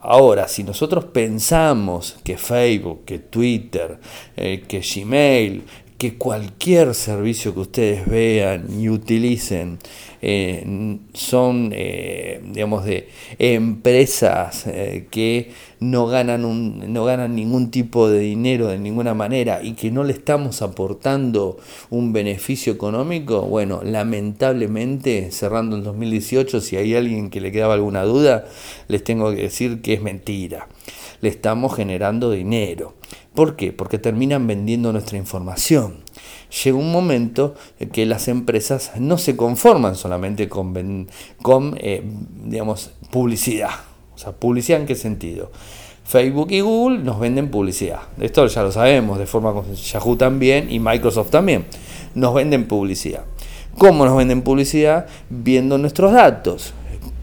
Ahora, 0.00 0.48
si 0.48 0.64
nosotros 0.64 1.04
pensamos 1.04 2.18
que 2.24 2.36
Facebook, 2.36 3.04
que 3.04 3.20
Twitter, 3.20 4.00
eh, 4.36 4.64
que 4.66 4.80
Gmail, 4.80 5.62
que 5.98 6.16
cualquier 6.16 6.94
servicio 6.94 7.54
que 7.54 7.60
ustedes 7.60 8.06
vean 8.06 8.66
y 8.78 8.88
utilicen 8.88 9.78
eh, 10.20 10.98
son, 11.14 11.70
eh, 11.72 12.40
digamos, 12.52 12.84
de 12.84 13.08
empresas 13.38 14.66
eh, 14.66 15.06
que 15.10 15.52
no 15.80 16.06
ganan, 16.06 16.44
un, 16.44 16.92
no 16.92 17.04
ganan 17.04 17.34
ningún 17.34 17.70
tipo 17.70 18.08
de 18.08 18.20
dinero 18.20 18.68
de 18.68 18.78
ninguna 18.78 19.14
manera 19.14 19.62
y 19.62 19.72
que 19.72 19.90
no 19.90 20.04
le 20.04 20.12
estamos 20.12 20.62
aportando 20.62 21.58
un 21.90 22.12
beneficio 22.12 22.72
económico, 22.72 23.42
bueno, 23.42 23.80
lamentablemente, 23.82 25.30
cerrando 25.30 25.76
el 25.76 25.84
2018, 25.84 26.60
si 26.60 26.76
hay 26.76 26.94
alguien 26.94 27.30
que 27.30 27.40
le 27.40 27.52
quedaba 27.52 27.74
alguna 27.74 28.02
duda, 28.02 28.46
les 28.88 29.04
tengo 29.04 29.30
que 29.30 29.42
decir 29.42 29.80
que 29.80 29.94
es 29.94 30.02
mentira. 30.02 30.66
Le 31.26 31.30
estamos 31.30 31.74
generando 31.74 32.30
dinero. 32.30 32.94
¿Por 33.34 33.56
qué? 33.56 33.72
Porque 33.72 33.98
terminan 33.98 34.46
vendiendo 34.46 34.92
nuestra 34.92 35.18
información. 35.18 36.04
Llega 36.62 36.78
un 36.78 36.92
momento 36.92 37.56
que 37.92 38.06
las 38.06 38.28
empresas 38.28 38.92
no 39.00 39.18
se 39.18 39.36
conforman 39.36 39.96
solamente 39.96 40.48
con, 40.48 41.08
con 41.42 41.76
eh, 41.80 42.04
digamos, 42.44 42.92
publicidad. 43.10 43.70
O 44.14 44.18
sea, 44.18 44.30
¿publicidad 44.30 44.82
en 44.82 44.86
qué 44.86 44.94
sentido? 44.94 45.50
Facebook 46.04 46.52
y 46.52 46.60
Google 46.60 47.00
nos 47.00 47.18
venden 47.18 47.50
publicidad. 47.50 48.02
Esto 48.20 48.46
ya 48.46 48.62
lo 48.62 48.70
sabemos, 48.70 49.18
de 49.18 49.26
forma 49.26 49.52
Yahoo 49.74 50.16
también 50.16 50.70
y 50.70 50.78
Microsoft 50.78 51.30
también. 51.30 51.66
Nos 52.14 52.34
venden 52.34 52.68
publicidad. 52.68 53.24
¿Cómo 53.76 54.04
nos 54.04 54.16
venden 54.16 54.42
publicidad? 54.42 55.08
Viendo 55.28 55.76
nuestros 55.76 56.12
datos 56.12 56.72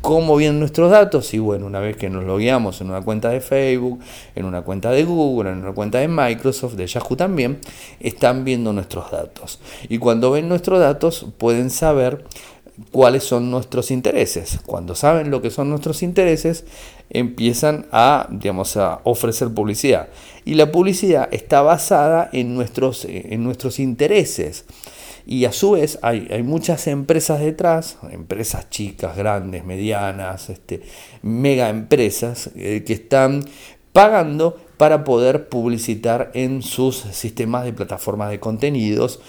cómo 0.04 0.36
vienen 0.36 0.60
nuestros 0.60 0.92
datos 0.92 1.34
y 1.34 1.40
bueno, 1.40 1.66
una 1.66 1.80
vez 1.80 1.96
que 1.96 2.10
nos 2.10 2.26
logueamos 2.26 2.82
en 2.82 2.90
una 2.90 3.02
cuenta 3.02 3.30
de 3.30 3.40
Facebook, 3.40 4.02
en 4.36 4.44
una 4.44 4.62
cuenta 4.62 4.92
de 4.92 5.06
Google, 5.06 5.52
en 5.52 5.60
una 5.60 5.72
cuenta 5.72 6.00
de 6.00 6.10
Microsoft, 6.10 6.74
de 6.74 6.86
Yahoo 6.88 7.16
también, 7.16 7.62
están 8.02 8.44
viendo 8.44 8.74
nuestros 8.74 9.10
datos. 9.12 9.62
Y 9.88 10.00
cuando 10.00 10.30
ven 10.30 10.50
nuestros 10.50 10.82
datos 10.82 11.26
pueden 11.38 11.70
saber 11.70 12.26
cuáles 12.92 13.24
son 13.24 13.50
nuestros 13.50 13.92
intereses. 13.92 14.60
Cuando 14.66 14.94
saben 14.94 15.32
lo 15.32 15.42
que 15.42 15.50
son 15.50 15.70
nuestros 15.70 16.04
intereses, 16.04 16.66
empiezan 17.10 17.86
a, 17.94 18.28
digamos, 18.30 18.76
a 18.76 19.00
ofrecer 19.06 19.54
publicidad. 19.54 20.10
Y 20.44 20.56
la 20.56 20.70
publicidad 20.70 21.30
está 21.32 21.62
basada 21.62 22.30
en 22.34 22.56
nuestros, 22.56 23.06
en 23.06 23.42
nuestros 23.42 23.80
intereses. 23.80 24.66
Y 25.26 25.46
a 25.46 25.52
su 25.52 25.72
vez 25.72 26.00
hay, 26.02 26.44
muchas 26.44 26.88
empresas 26.88 27.40
detrás, 27.40 27.98
empresas 28.12 28.70
chicas, 28.70 29.16
grandes, 29.16 29.64
medianas, 29.64 30.50
este, 30.50 30.82
mega 31.22 31.70
empresas 31.70 32.50
eh, 32.56 32.84
que 32.86 32.94
están 32.94 33.46
pagando 33.94 34.58
para 34.78 35.04
poder 35.04 35.48
publicitar 35.48 36.32
en 36.34 36.62
sus 36.62 36.98
sistemas 36.98 37.64
de 37.64 37.74
plataformas 37.74 38.32
de 38.32 38.40
contenidos 38.40 39.22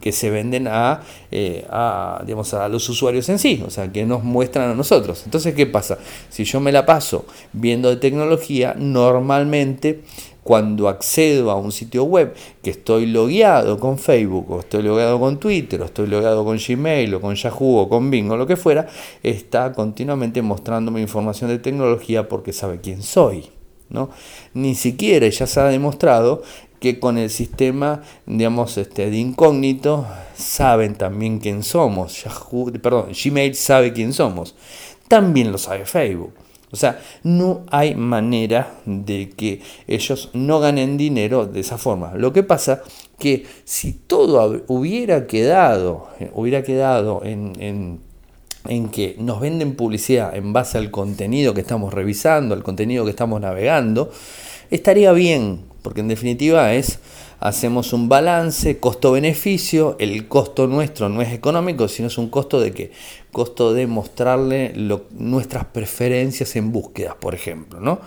que 0.00 0.12
se 0.12 0.28
venden 0.28 0.66
a, 0.68 1.00
eh, 1.30 1.64
a, 1.70 2.22
digamos, 2.26 2.52
a 2.52 2.68
los 2.68 2.86
usuarios 2.88 3.28
en 3.28 3.38
sí, 3.38 3.62
o 3.64 3.70
sea, 3.70 3.90
que 3.90 4.04
nos 4.04 4.24
muestran 4.24 4.70
a 4.70 4.74
nosotros. 4.74 5.22
Entonces, 5.24 5.54
¿qué 5.54 5.66
pasa? 5.66 5.98
Si 6.28 6.44
yo 6.44 6.60
me 6.60 6.72
la 6.72 6.84
paso 6.84 7.24
viendo 7.52 7.88
de 7.88 7.96
tecnología, 7.96 8.74
normalmente 8.76 10.02
cuando 10.48 10.88
accedo 10.88 11.50
a 11.50 11.56
un 11.56 11.72
sitio 11.72 12.04
web 12.04 12.32
que 12.62 12.70
estoy 12.70 13.04
logueado 13.04 13.78
con 13.78 13.98
Facebook, 13.98 14.50
o 14.50 14.60
estoy 14.60 14.82
logueado 14.82 15.20
con 15.20 15.38
Twitter, 15.38 15.82
o 15.82 15.84
estoy 15.84 16.06
logueado 16.06 16.42
con 16.42 16.56
Gmail, 16.56 17.12
o 17.16 17.20
con 17.20 17.34
Yahoo, 17.34 17.80
o 17.80 17.88
con 17.90 18.10
Bing, 18.10 18.30
o 18.30 18.36
lo 18.38 18.46
que 18.46 18.56
fuera, 18.56 18.86
está 19.22 19.74
continuamente 19.74 20.40
mostrándome 20.40 21.02
información 21.02 21.50
de 21.50 21.58
tecnología 21.58 22.30
porque 22.30 22.54
sabe 22.54 22.80
quién 22.80 23.02
soy. 23.02 23.50
¿no? 23.90 24.08
Ni 24.54 24.74
siquiera 24.74 25.28
ya 25.28 25.46
se 25.46 25.60
ha 25.60 25.64
demostrado 25.64 26.40
que 26.80 26.98
con 26.98 27.18
el 27.18 27.28
sistema 27.28 28.00
digamos, 28.24 28.78
este, 28.78 29.10
de 29.10 29.18
incógnito 29.18 30.06
saben 30.34 30.94
también 30.94 31.40
quién 31.40 31.62
somos. 31.62 32.24
Perdón, 32.80 33.10
Gmail 33.12 33.54
sabe 33.54 33.92
quién 33.92 34.14
somos. 34.14 34.54
También 35.08 35.52
lo 35.52 35.58
sabe 35.58 35.84
Facebook. 35.84 36.32
O 36.70 36.76
sea, 36.76 37.00
no 37.22 37.64
hay 37.70 37.94
manera 37.94 38.74
de 38.84 39.30
que 39.30 39.62
ellos 39.86 40.30
no 40.34 40.60
ganen 40.60 40.96
dinero 40.98 41.46
de 41.46 41.60
esa 41.60 41.78
forma. 41.78 42.14
Lo 42.14 42.32
que 42.32 42.42
pasa 42.42 42.82
que 43.18 43.46
si 43.64 43.92
todo 43.92 44.62
hubiera 44.68 45.26
quedado, 45.26 46.08
hubiera 46.34 46.62
quedado 46.62 47.22
en, 47.24 48.00
en 48.68 48.88
que 48.90 49.16
nos 49.18 49.40
venden 49.40 49.74
publicidad 49.74 50.36
en 50.36 50.52
base 50.52 50.78
al 50.78 50.90
contenido 50.90 51.54
que 51.54 51.62
estamos 51.62 51.92
revisando, 51.92 52.54
al 52.54 52.62
contenido 52.62 53.04
que 53.04 53.10
estamos 53.10 53.40
navegando, 53.40 54.10
estaría 54.70 55.12
bien, 55.12 55.62
porque 55.82 56.00
en 56.00 56.08
definitiva 56.08 56.74
es 56.74 56.98
hacemos 57.40 57.92
un 57.92 58.08
balance 58.08 58.78
costo-beneficio, 58.78 59.96
el 60.00 60.26
costo 60.28 60.66
nuestro 60.66 61.08
no 61.08 61.22
es 61.22 61.32
económico, 61.32 61.88
sino 61.88 62.08
es 62.08 62.18
un 62.18 62.28
costo 62.30 62.60
de 62.60 62.72
que 62.72 62.92
costo 63.32 63.74
de 63.74 63.86
mostrarle 63.86 64.72
nuestras 65.10 65.66
preferencias 65.66 66.56
en 66.56 66.72
búsquedas, 66.72 67.14
por 67.14 67.34
ejemplo, 67.34 67.78
¿no? 67.80 68.00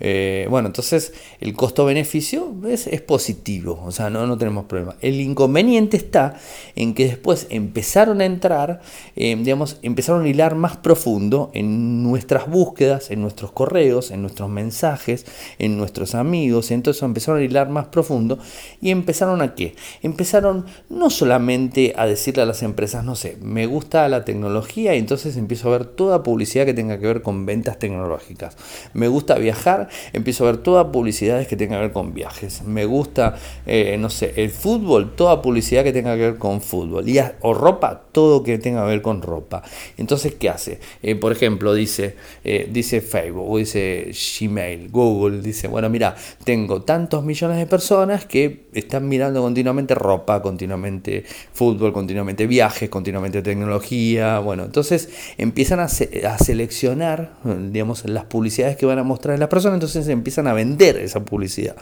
Eh, 0.00 0.46
bueno, 0.50 0.68
entonces 0.68 1.14
el 1.40 1.54
costo-beneficio 1.54 2.54
es, 2.68 2.88
positivo, 3.02 3.82
o 3.84 3.92
sea, 3.92 4.10
no, 4.10 4.26
no 4.26 4.36
tenemos 4.36 4.66
problema. 4.66 4.96
El 5.00 5.20
inconveniente 5.20 5.96
está 5.96 6.38
en 6.74 6.92
que 6.94 7.06
después 7.06 7.46
empezaron 7.50 8.20
a 8.20 8.26
entrar, 8.26 8.80
eh, 9.14 9.34
digamos, 9.36 9.78
empezaron 9.82 10.24
a 10.24 10.28
hilar 10.28 10.54
más 10.54 10.76
profundo 10.76 11.50
en 11.54 12.02
nuestras 12.02 12.48
búsquedas, 12.48 13.10
en 13.10 13.22
nuestros 13.22 13.52
correos, 13.52 14.10
en 14.10 14.20
nuestros 14.20 14.50
mensajes, 14.50 15.24
en 15.58 15.78
nuestros 15.78 16.14
amigos, 16.14 16.70
entonces 16.70 17.02
empezaron 17.02 17.40
a 17.40 17.44
hilar 17.44 17.70
más 17.70 17.86
profundo 17.86 18.38
y 18.82 18.90
empezaron 18.90 19.40
a 19.40 19.54
qué? 19.54 19.74
Empezaron 20.02 20.66
no 20.90 21.08
solamente 21.08 21.94
a 21.96 22.06
decirle 22.06 22.42
a 22.42 22.46
las 22.46 22.62
empresas, 22.62 23.04
no 23.04 23.14
sé, 23.16 23.38
me 23.40 23.66
gusta 23.66 24.08
la 24.08 24.24
tecnología 24.24 24.65
y 24.74 24.98
entonces 24.98 25.36
empiezo 25.36 25.68
a 25.68 25.78
ver 25.78 25.84
toda 25.86 26.22
publicidad 26.22 26.66
que 26.66 26.74
tenga 26.74 26.98
que 26.98 27.06
ver 27.06 27.22
con 27.22 27.46
ventas 27.46 27.78
tecnológicas. 27.78 28.56
Me 28.92 29.08
gusta 29.08 29.36
viajar 29.36 29.88
empiezo 30.12 30.44
a 30.44 30.52
ver 30.52 30.58
toda 30.58 30.92
publicidades 30.92 31.46
que 31.46 31.56
tenga 31.56 31.76
que 31.76 31.82
ver 31.82 31.92
con 31.92 32.14
viajes. 32.14 32.62
Me 32.62 32.84
gusta, 32.84 33.36
eh, 33.66 33.96
no 33.98 34.10
sé, 34.10 34.32
el 34.36 34.50
fútbol, 34.50 35.14
toda 35.14 35.42
publicidad 35.42 35.84
que 35.84 35.92
tenga 35.92 36.14
que 36.14 36.22
ver 36.22 36.38
con 36.38 36.60
fútbol. 36.60 37.08
Y, 37.08 37.18
o 37.40 37.54
ropa, 37.54 38.02
todo 38.12 38.42
que 38.42 38.58
tenga 38.58 38.82
que 38.84 38.88
ver 38.88 39.02
con 39.02 39.22
ropa. 39.22 39.62
Entonces, 39.96 40.34
¿qué 40.34 40.48
hace? 40.48 40.80
Eh, 41.02 41.14
por 41.16 41.32
ejemplo, 41.32 41.74
dice, 41.74 42.16
eh, 42.44 42.68
dice 42.70 43.00
Facebook, 43.00 43.50
o 43.50 43.58
dice 43.58 44.10
Gmail, 44.40 44.90
Google, 44.90 45.40
dice, 45.40 45.68
bueno, 45.68 45.88
mira, 45.88 46.16
tengo 46.44 46.82
tantos 46.82 47.24
millones 47.24 47.58
de 47.58 47.66
personas 47.66 48.24
que 48.24 48.66
están 48.72 49.08
mirando 49.08 49.42
continuamente 49.42 49.94
ropa, 49.94 50.42
continuamente 50.42 51.24
fútbol, 51.52 51.92
continuamente 51.92 52.46
viajes, 52.46 52.88
continuamente 52.88 53.42
tecnología. 53.42 54.38
Bueno, 54.38 54.55
entonces 54.64 55.08
empiezan 55.38 55.80
a, 55.80 55.84
a 55.84 56.38
seleccionar, 56.38 57.32
digamos, 57.70 58.04
las 58.08 58.24
publicidades 58.24 58.76
que 58.76 58.86
van 58.86 58.98
a 58.98 59.02
mostrar 59.02 59.38
las 59.38 59.48
personas 59.48 59.76
entonces 59.76 60.08
empiezan 60.08 60.46
a 60.46 60.52
vender 60.52 60.96
esa 60.96 61.20
publicidad. 61.20 61.76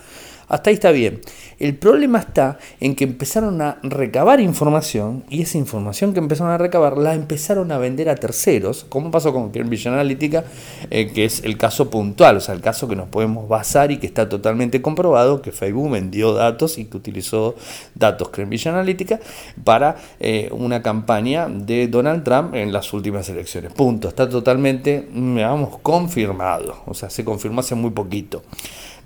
Hasta 0.49 0.71
ahí 0.71 0.75
está 0.75 0.91
bien. 0.91 1.21
El 1.59 1.77
problema 1.77 2.19
está 2.19 2.59
en 2.81 2.95
que 2.95 3.05
empezaron 3.05 3.63
a 3.63 3.79
recabar 3.83 4.41
información 4.41 5.25
y 5.29 5.43
esa 5.43 5.59
información 5.59 6.13
que 6.13 6.19
empezaron 6.19 6.53
a 6.53 6.59
recabar 6.59 6.99
la 6.99 7.15
empezaron 7.15 7.71
a 7.73 7.79
vender 7.79 8.09
a 8.09 8.17
terceros, 8.17 8.85
como 8.89 9.11
pasó 9.11 9.33
con 9.33 9.51
Cambridge 9.51 9.87
Analytica, 9.87 10.45
eh, 10.91 11.11
que 11.13 11.25
es 11.25 11.45
el 11.45 11.57
caso 11.57 11.91
puntual, 11.91 12.37
o 12.37 12.41
sea, 12.41 12.55
el 12.55 12.61
caso 12.61 12.89
que 12.89 12.97
nos 12.97 13.09
podemos 13.09 13.49
basar 13.49 13.91
y 13.91 13.99
que 13.99 14.07
está 14.07 14.29
totalmente 14.29 14.83
comprobado, 14.83 15.43
que 15.43 15.53
Facebook 15.53 15.93
vendió 15.93 16.35
datos 16.35 16.79
y 16.79 16.87
que 16.87 16.97
utilizó 16.97 17.55
datos 17.95 18.29
Cambridge 18.31 18.67
Analytica 18.67 19.21
para 19.63 19.97
eh, 20.21 20.49
una 20.53 20.83
campaña 20.83 21.49
de 21.49 21.89
Donald 21.89 22.25
Trump 22.25 22.55
en 22.55 22.73
las 22.73 22.93
últimas 22.93 23.29
elecciones. 23.29 23.73
Punto. 23.73 24.09
Está 24.09 24.29
totalmente, 24.29 25.09
digamos, 25.13 25.79
confirmado. 25.79 26.83
O 26.87 26.95
sea, 26.95 27.11
se 27.11 27.25
confirmó 27.25 27.61
hace 27.61 27.75
muy 27.75 27.91
poquito. 27.91 28.43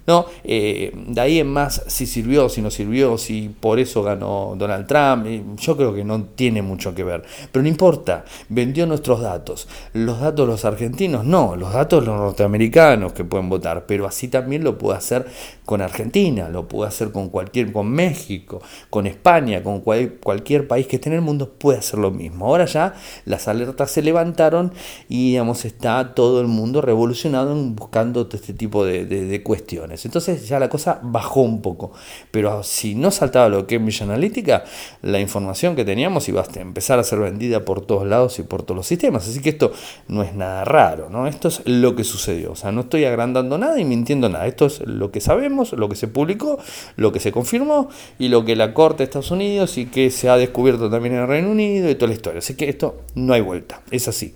¿No? 0.09 0.25
Eh, 0.43 0.91
de 1.07 1.21
ahí 1.21 1.39
en 1.39 1.49
más, 1.49 1.83
si 1.87 2.07
sirvió, 2.07 2.49
si 2.49 2.63
no 2.63 2.71
sirvió, 2.71 3.19
si 3.19 3.51
por 3.61 3.79
eso 3.79 4.03
ganó 4.03 4.55
Donald 4.57 4.87
Trump, 4.87 5.27
yo 5.59 5.77
creo 5.77 5.95
que 5.95 6.03
no 6.03 6.25
tiene 6.35 6.63
mucho 6.63 6.95
que 6.95 7.05
ver. 7.05 7.25
Pero 7.53 7.63
no 7.63 7.69
importa, 7.69 8.25
vendió 8.49 8.87
nuestros 8.87 9.21
datos. 9.21 9.69
Los 9.93 10.21
datos 10.21 10.49
los 10.49 10.65
argentinos, 10.65 11.27
no, 11.27 11.57
los 11.57 11.75
datos 11.75 12.01
de 12.01 12.07
los 12.07 12.19
norteamericanos 12.19 13.13
que 13.13 13.23
pueden 13.23 13.51
votar, 13.51 13.85
pero 13.85 14.07
así 14.07 14.29
también 14.29 14.65
lo 14.65 14.79
puede 14.79 14.97
hacer 14.97 15.27
con 15.67 15.83
Argentina, 15.83 16.49
lo 16.49 16.67
puede 16.67 16.89
hacer 16.89 17.13
con 17.13 17.29
cualquier, 17.29 17.71
con 17.71 17.91
México, 17.91 18.63
con 18.89 19.07
España, 19.07 19.63
con 19.63 19.83
cualquier 19.83 20.67
país 20.67 20.87
que 20.87 20.97
esté 20.97 21.11
en 21.11 21.17
el 21.17 21.21
mundo, 21.21 21.53
puede 21.59 21.81
hacer 21.81 21.99
lo 21.99 22.11
mismo. 22.11 22.47
Ahora 22.47 22.65
ya 22.65 22.95
las 23.27 23.47
alertas 23.47 23.91
se 23.91 24.01
levantaron 24.01 24.73
y 25.11 25.33
digamos, 25.33 25.67
está 25.67 26.15
todo 26.15 26.41
el 26.41 26.47
mundo 26.47 26.81
revolucionado 26.81 27.55
buscando 27.55 28.27
este 28.33 28.55
tipo 28.55 28.87
de 28.87 29.43
cuestiones. 29.45 29.98
Entonces 30.05 30.49
ya 30.49 30.59
la 30.59 30.69
cosa 30.69 31.01
bajó 31.03 31.41
un 31.41 31.63
poco. 31.63 31.93
Pero 32.31 32.63
si 32.63 32.95
no 32.95 33.11
saltaba 33.11 33.49
lo 33.49 33.67
que 33.67 33.77
es 33.77 34.03
Analytica, 34.03 34.65
la 35.03 35.19
información 35.19 35.75
que 35.75 35.85
teníamos 35.85 36.29
iba 36.29 36.43
a 36.43 36.61
empezar 36.61 36.99
a 36.99 37.05
ser 37.05 37.19
vendida 37.19 37.65
por 37.65 37.85
todos 37.85 38.07
lados 38.07 38.39
y 38.39 38.43
por 38.43 38.63
todos 38.63 38.77
los 38.77 38.87
sistemas. 38.87 39.29
Así 39.29 39.41
que 39.41 39.51
esto 39.51 39.73
no 40.09 40.23
es 40.23 40.35
nada 40.35 40.65
raro, 40.65 41.09
¿no? 41.11 41.27
Esto 41.27 41.49
es 41.49 41.63
lo 41.65 41.97
que 41.97 42.05
sucedió. 42.05 42.53
O 42.53 42.57
sea, 42.57 42.73
no 42.73 42.83
estoy 42.83 43.05
agrandando 43.05 43.59
nada 43.59 43.81
y 43.81 43.85
mintiendo 43.85 44.29
nada. 44.29 44.47
Esto 44.47 44.67
es 44.67 44.81
lo 44.81 45.11
que 45.11 45.21
sabemos, 45.21 45.73
lo 45.73 45.89
que 45.89 45.97
se 45.97 46.09
publicó, 46.09 46.59
lo 46.97 47.13
que 47.13 47.21
se 47.21 47.33
confirmó 47.33 47.89
y 48.19 48.29
lo 48.29 48.45
que 48.45 48.57
la 48.57 48.75
Corte 48.75 48.99
de 48.99 49.05
Estados 49.05 49.31
Unidos 49.31 49.79
y 49.79 49.87
que 49.87 50.11
se 50.11 50.29
ha 50.29 50.37
descubierto 50.37 50.91
también 50.91 51.15
en 51.15 51.23
el 51.23 51.29
Reino 51.29 51.51
Unido 51.51 51.91
y 51.91 51.95
toda 51.95 52.09
la 52.09 52.15
historia. 52.15 52.39
Así 52.39 52.55
que 52.55 52.69
esto 52.69 53.03
no 53.15 53.33
hay 53.33 53.41
vuelta. 53.41 53.81
Es 53.91 54.09
así. 54.09 54.35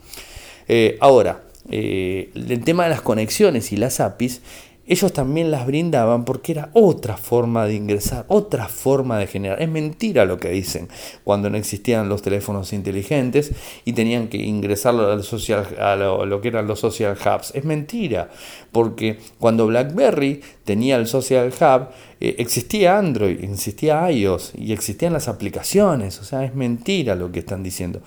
Eh, 0.68 0.96
ahora, 1.00 1.42
eh, 1.70 2.30
el 2.34 2.64
tema 2.64 2.84
de 2.84 2.90
las 2.90 3.02
conexiones 3.02 3.72
y 3.72 3.76
las 3.76 4.00
APIs 4.00 4.40
ellos 4.86 5.12
también 5.12 5.50
las 5.50 5.66
brindaban 5.66 6.24
porque 6.24 6.52
era 6.52 6.70
otra 6.72 7.16
forma 7.16 7.66
de 7.66 7.74
ingresar, 7.74 8.24
otra 8.28 8.66
forma 8.66 9.18
de 9.18 9.28
generar. 9.28 9.62
Es 9.62 9.68
mentira 9.68 10.24
lo 10.24 10.38
que 10.38 10.50
dicen 10.50 10.88
cuando 11.22 11.48
no 11.50 11.56
existían 11.56 12.08
los 12.08 12.22
teléfonos 12.22 12.72
inteligentes 12.72 13.52
y 13.84 13.92
tenían 13.92 14.28
que 14.28 14.38
ingresarlo 14.38 15.10
al 15.10 15.22
social, 15.22 15.66
a 15.78 15.94
lo, 15.96 16.40
que 16.40 16.48
eran 16.48 16.66
los 16.66 16.80
social 16.80 17.16
hubs. 17.16 17.54
Es 17.54 17.64
mentira, 17.64 18.30
porque 18.72 19.18
cuando 19.38 19.66
BlackBerry 19.68 20.40
tenía 20.64 20.96
el 20.96 21.06
social 21.06 21.52
hub, 21.60 21.88
eh, 22.20 22.36
existía 22.38 22.98
Android, 22.98 23.42
existía 23.42 24.10
iOS 24.10 24.52
y 24.56 24.72
existían 24.72 25.12
las 25.12 25.28
aplicaciones. 25.28 26.18
O 26.20 26.24
sea, 26.24 26.44
es 26.44 26.54
mentira 26.54 27.14
lo 27.14 27.30
que 27.30 27.38
están 27.38 27.62
diciendo. 27.62 28.02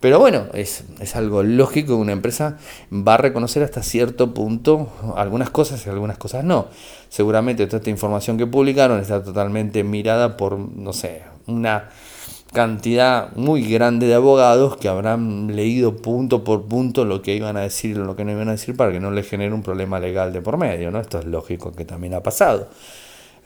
Pero 0.00 0.18
bueno, 0.18 0.46
es, 0.54 0.84
algo 1.14 1.42
lógico 1.42 1.88
que 1.88 1.94
una 1.94 2.12
empresa 2.12 2.58
va 2.92 3.14
a 3.14 3.16
reconocer 3.18 3.62
hasta 3.62 3.82
cierto 3.82 4.34
punto 4.34 4.88
algunas 5.16 5.50
cosas 5.50 5.86
y 5.86 5.90
algunas 5.90 6.18
cosas 6.18 6.44
no. 6.44 6.68
Seguramente 7.08 7.66
toda 7.66 7.78
esta 7.78 7.90
información 7.90 8.36
que 8.36 8.46
publicaron 8.46 9.00
está 9.00 9.22
totalmente 9.22 9.84
mirada 9.84 10.36
por, 10.36 10.58
no 10.58 10.92
sé, 10.92 11.22
una 11.46 11.90
cantidad 12.52 13.34
muy 13.34 13.64
grande 13.68 14.06
de 14.06 14.14
abogados 14.14 14.76
que 14.76 14.88
habrán 14.88 15.54
leído 15.54 15.96
punto 15.96 16.44
por 16.44 16.62
punto 16.66 17.04
lo 17.04 17.20
que 17.20 17.34
iban 17.34 17.56
a 17.56 17.62
decir 17.62 17.90
y 17.90 17.94
lo 17.94 18.14
que 18.14 18.24
no 18.24 18.30
iban 18.30 18.48
a 18.48 18.52
decir 18.52 18.76
para 18.76 18.92
que 18.92 19.00
no 19.00 19.10
les 19.10 19.28
genere 19.28 19.52
un 19.52 19.62
problema 19.62 19.98
legal 19.98 20.32
de 20.32 20.40
por 20.40 20.56
medio, 20.56 20.90
¿no? 20.90 21.00
Esto 21.00 21.18
es 21.18 21.24
lógico 21.24 21.72
que 21.72 21.84
también 21.84 22.14
ha 22.14 22.22
pasado. 22.22 22.68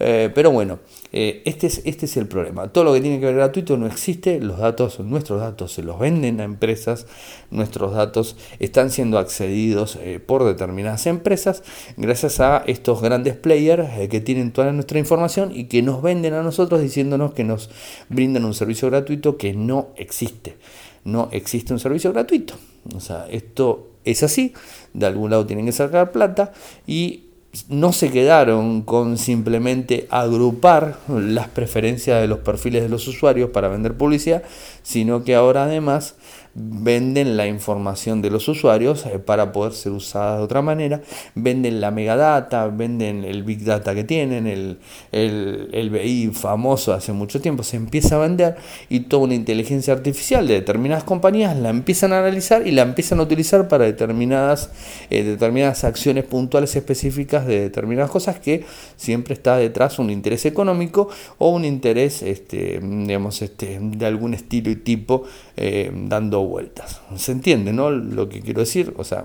Eh, 0.00 0.30
pero 0.34 0.50
bueno, 0.50 0.78
eh, 1.12 1.42
este, 1.44 1.66
es, 1.66 1.82
este 1.84 2.06
es 2.06 2.16
el 2.16 2.26
problema. 2.26 2.68
Todo 2.68 2.84
lo 2.84 2.92
que 2.92 3.00
tiene 3.00 3.18
que 3.18 3.26
ver 3.26 3.34
gratuito 3.34 3.76
no 3.76 3.87
existe. 3.87 4.40
Los 4.40 4.58
datos, 4.58 5.00
nuestros 5.00 5.40
datos 5.40 5.72
se 5.72 5.82
los 5.82 5.98
venden 5.98 6.40
a 6.40 6.44
empresas. 6.44 7.06
Nuestros 7.50 7.94
datos 7.94 8.37
están 8.61 8.90
siendo 8.90 9.18
accedidos 9.18 9.98
eh, 10.00 10.20
por 10.20 10.44
determinadas 10.44 11.06
empresas 11.06 11.62
gracias 11.96 12.40
a 12.40 12.62
estos 12.66 13.02
grandes 13.02 13.34
players 13.34 14.08
que 14.08 14.20
tienen 14.20 14.52
toda 14.52 14.72
nuestra 14.72 14.98
información 14.98 15.50
y 15.54 15.64
que 15.64 15.82
nos 15.82 16.02
venden 16.02 16.34
a 16.34 16.42
nosotros 16.42 16.80
diciéndonos 16.80 17.32
que 17.34 17.44
nos 17.44 17.70
brindan 18.08 18.44
un 18.44 18.54
servicio 18.54 18.88
gratuito 18.90 19.37
que 19.37 19.54
no 19.54 19.88
existe. 19.96 20.56
No 21.04 21.28
existe 21.32 21.72
un 21.72 21.80
servicio 21.80 22.12
gratuito. 22.12 22.54
O 22.94 23.00
sea, 23.00 23.26
esto 23.30 23.90
es 24.04 24.22
así. 24.22 24.52
De 24.92 25.06
algún 25.06 25.30
lado 25.30 25.46
tienen 25.46 25.66
que 25.66 25.72
sacar 25.72 26.12
plata 26.12 26.52
y 26.87 27.27
no 27.68 27.92
se 27.92 28.10
quedaron 28.10 28.82
con 28.82 29.18
simplemente 29.18 30.06
agrupar 30.10 30.98
las 31.08 31.48
preferencias 31.48 32.20
de 32.20 32.26
los 32.26 32.38
perfiles 32.38 32.82
de 32.82 32.88
los 32.88 33.06
usuarios 33.08 33.50
para 33.50 33.68
vender 33.68 33.94
publicidad, 33.94 34.42
sino 34.82 35.24
que 35.24 35.34
ahora 35.34 35.64
además 35.64 36.14
venden 36.54 37.37
la 37.37 37.46
información 37.46 38.22
de 38.22 38.30
los 38.30 38.48
usuarios 38.48 39.06
eh, 39.06 39.18
para 39.18 39.52
poder 39.52 39.72
ser 39.72 39.92
usada 39.92 40.38
de 40.38 40.42
otra 40.42 40.62
manera, 40.62 41.00
venden 41.34 41.80
la 41.80 41.90
megadata, 41.90 42.66
venden 42.68 43.24
el 43.24 43.42
big 43.42 43.64
data 43.64 43.94
que 43.94 44.04
tienen, 44.04 44.46
el, 44.46 44.78
el, 45.12 45.90
BI 45.90 46.28
famoso 46.32 46.92
hace 46.92 47.12
mucho 47.12 47.40
tiempo, 47.40 47.62
se 47.62 47.76
empieza 47.76 48.16
a 48.16 48.18
vender 48.18 48.56
y 48.88 49.00
toda 49.00 49.24
una 49.24 49.34
inteligencia 49.34 49.92
artificial 49.94 50.46
de 50.46 50.54
determinadas 50.54 51.04
compañías 51.04 51.56
la 51.56 51.70
empiezan 51.70 52.12
a 52.12 52.18
analizar 52.18 52.66
y 52.66 52.72
la 52.72 52.82
empiezan 52.82 53.20
a 53.20 53.22
utilizar 53.22 53.68
para 53.68 53.84
determinadas, 53.84 54.70
eh, 55.11 55.22
determinadas 55.22 55.84
acciones 55.84 56.24
puntuales 56.24 56.74
específicas 56.76 57.46
de 57.46 57.61
determinadas 57.61 58.11
cosas 58.11 58.38
que 58.38 58.64
siempre 58.96 59.34
está 59.34 59.56
detrás 59.56 59.98
un 59.98 60.11
interés 60.11 60.44
económico 60.46 61.08
o 61.38 61.50
un 61.50 61.64
interés 61.64 62.22
este, 62.22 62.80
digamos, 62.80 63.42
este, 63.42 63.78
de 63.80 64.06
algún 64.06 64.34
estilo 64.34 64.70
y 64.70 64.76
tipo 64.76 65.24
eh, 65.60 65.90
dando 65.92 66.42
vueltas. 66.42 67.00
¿Se 67.16 67.32
entiende, 67.32 67.72
no? 67.72 67.90
Lo 67.90 68.28
que 68.28 68.40
quiero 68.40 68.60
decir, 68.60 68.94
o 68.96 69.02
sea, 69.02 69.24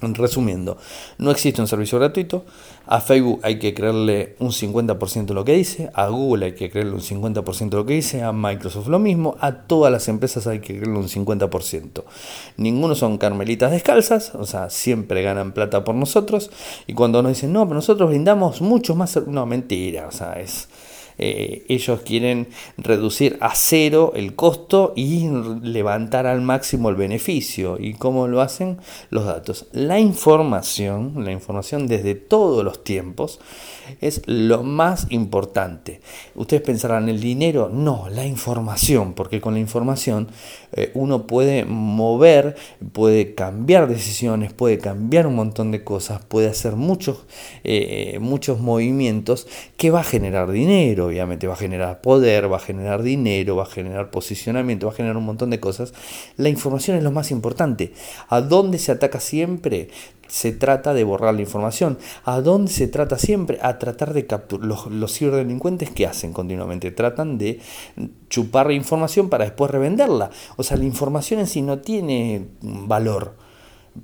resumiendo, 0.00 0.78
no 1.18 1.30
existe 1.30 1.60
un 1.60 1.68
servicio 1.68 1.98
gratuito, 1.98 2.46
a 2.86 3.02
Facebook 3.02 3.40
hay 3.42 3.58
que 3.58 3.74
creerle 3.74 4.36
un 4.38 4.52
50% 4.52 5.26
de 5.26 5.34
lo 5.34 5.44
que 5.44 5.52
dice, 5.52 5.90
a 5.92 6.06
Google 6.06 6.46
hay 6.46 6.54
que 6.54 6.70
creerle 6.70 6.94
un 6.94 7.02
50% 7.02 7.68
de 7.68 7.76
lo 7.76 7.84
que 7.84 7.92
dice, 7.92 8.22
a 8.22 8.32
Microsoft 8.32 8.88
lo 8.88 8.98
mismo, 8.98 9.36
a 9.40 9.52
todas 9.52 9.92
las 9.92 10.08
empresas 10.08 10.46
hay 10.46 10.60
que 10.60 10.78
creerle 10.78 10.98
un 10.98 11.08
50%. 11.08 12.04
Ninguno 12.56 12.94
son 12.94 13.18
carmelitas 13.18 13.70
descalzas, 13.70 14.34
o 14.34 14.46
sea, 14.46 14.70
siempre 14.70 15.22
ganan 15.22 15.52
plata 15.52 15.84
por 15.84 15.94
nosotros, 15.94 16.50
y 16.86 16.94
cuando 16.94 17.22
nos 17.22 17.32
dicen, 17.32 17.52
no, 17.52 17.64
pero 17.66 17.74
nosotros 17.74 18.08
brindamos 18.08 18.62
mucho 18.62 18.94
más, 18.94 19.18
no, 19.26 19.44
mentira, 19.44 20.06
o 20.06 20.12
sea, 20.12 20.40
es 20.40 20.68
eh, 21.22 21.66
ellos 21.68 22.00
quieren 22.00 22.48
reducir 22.78 23.36
a 23.42 23.54
cero 23.54 24.12
el 24.16 24.34
costo 24.34 24.94
y 24.96 25.28
levantar 25.62 26.26
al 26.26 26.40
máximo 26.40 26.88
el 26.88 26.96
beneficio. 26.96 27.76
¿Y 27.78 27.92
cómo 27.92 28.26
lo 28.26 28.40
hacen? 28.40 28.78
Los 29.10 29.26
datos. 29.26 29.66
La 29.72 30.00
información, 30.00 31.22
la 31.22 31.30
información 31.30 31.86
desde 31.86 32.14
todos 32.14 32.64
los 32.64 32.82
tiempos, 32.84 33.38
es 34.00 34.22
lo 34.26 34.62
más 34.62 35.08
importante. 35.10 36.00
Ustedes 36.34 36.62
pensarán, 36.62 37.08
¿el 37.08 37.20
dinero? 37.20 37.68
No, 37.72 38.06
la 38.10 38.24
información, 38.24 39.14
porque 39.14 39.40
con 39.40 39.54
la 39.54 39.60
información 39.60 40.28
eh, 40.72 40.90
uno 40.94 41.26
puede 41.26 41.64
mover, 41.64 42.56
puede 42.92 43.34
cambiar 43.34 43.88
decisiones, 43.88 44.52
puede 44.52 44.78
cambiar 44.78 45.26
un 45.26 45.34
montón 45.34 45.70
de 45.70 45.84
cosas, 45.84 46.24
puede 46.24 46.48
hacer 46.48 46.76
muchos, 46.76 47.26
eh, 47.64 48.18
muchos 48.20 48.60
movimientos 48.60 49.46
que 49.76 49.90
va 49.90 50.00
a 50.00 50.04
generar 50.04 50.50
dinero, 50.50 51.09
obviamente, 51.10 51.46
va 51.46 51.54
a 51.54 51.56
generar 51.56 52.00
poder, 52.00 52.50
va 52.50 52.56
a 52.56 52.60
generar 52.60 53.02
dinero, 53.02 53.56
va 53.56 53.64
a 53.64 53.66
generar 53.66 54.10
posicionamiento, 54.10 54.86
va 54.86 54.92
a 54.92 54.96
generar 54.96 55.16
un 55.16 55.26
montón 55.26 55.50
de 55.50 55.60
cosas. 55.60 55.92
La 56.36 56.48
información 56.48 56.96
es 56.96 57.02
lo 57.02 57.10
más 57.10 57.30
importante. 57.30 57.92
¿A 58.28 58.40
dónde 58.40 58.78
se 58.78 58.92
ataca 58.92 59.20
siempre? 59.20 59.88
se 60.30 60.52
trata 60.52 60.94
de 60.94 61.04
borrar 61.04 61.34
la 61.34 61.40
información. 61.40 61.98
¿A 62.24 62.40
dónde 62.40 62.70
se 62.70 62.86
trata 62.86 63.18
siempre? 63.18 63.58
A 63.62 63.78
tratar 63.78 64.14
de 64.14 64.26
capturar. 64.26 64.66
Los, 64.66 64.86
los 64.86 65.12
ciberdelincuentes, 65.12 65.90
¿qué 65.90 66.06
hacen 66.06 66.32
continuamente? 66.32 66.92
Tratan 66.92 67.36
de 67.36 67.60
chupar 68.28 68.68
la 68.68 68.74
información 68.74 69.28
para 69.28 69.44
después 69.44 69.70
revenderla. 69.70 70.30
O 70.56 70.62
sea, 70.62 70.76
la 70.76 70.84
información 70.84 71.40
en 71.40 71.46
sí 71.46 71.62
no 71.62 71.80
tiene 71.80 72.46
valor. 72.62 73.34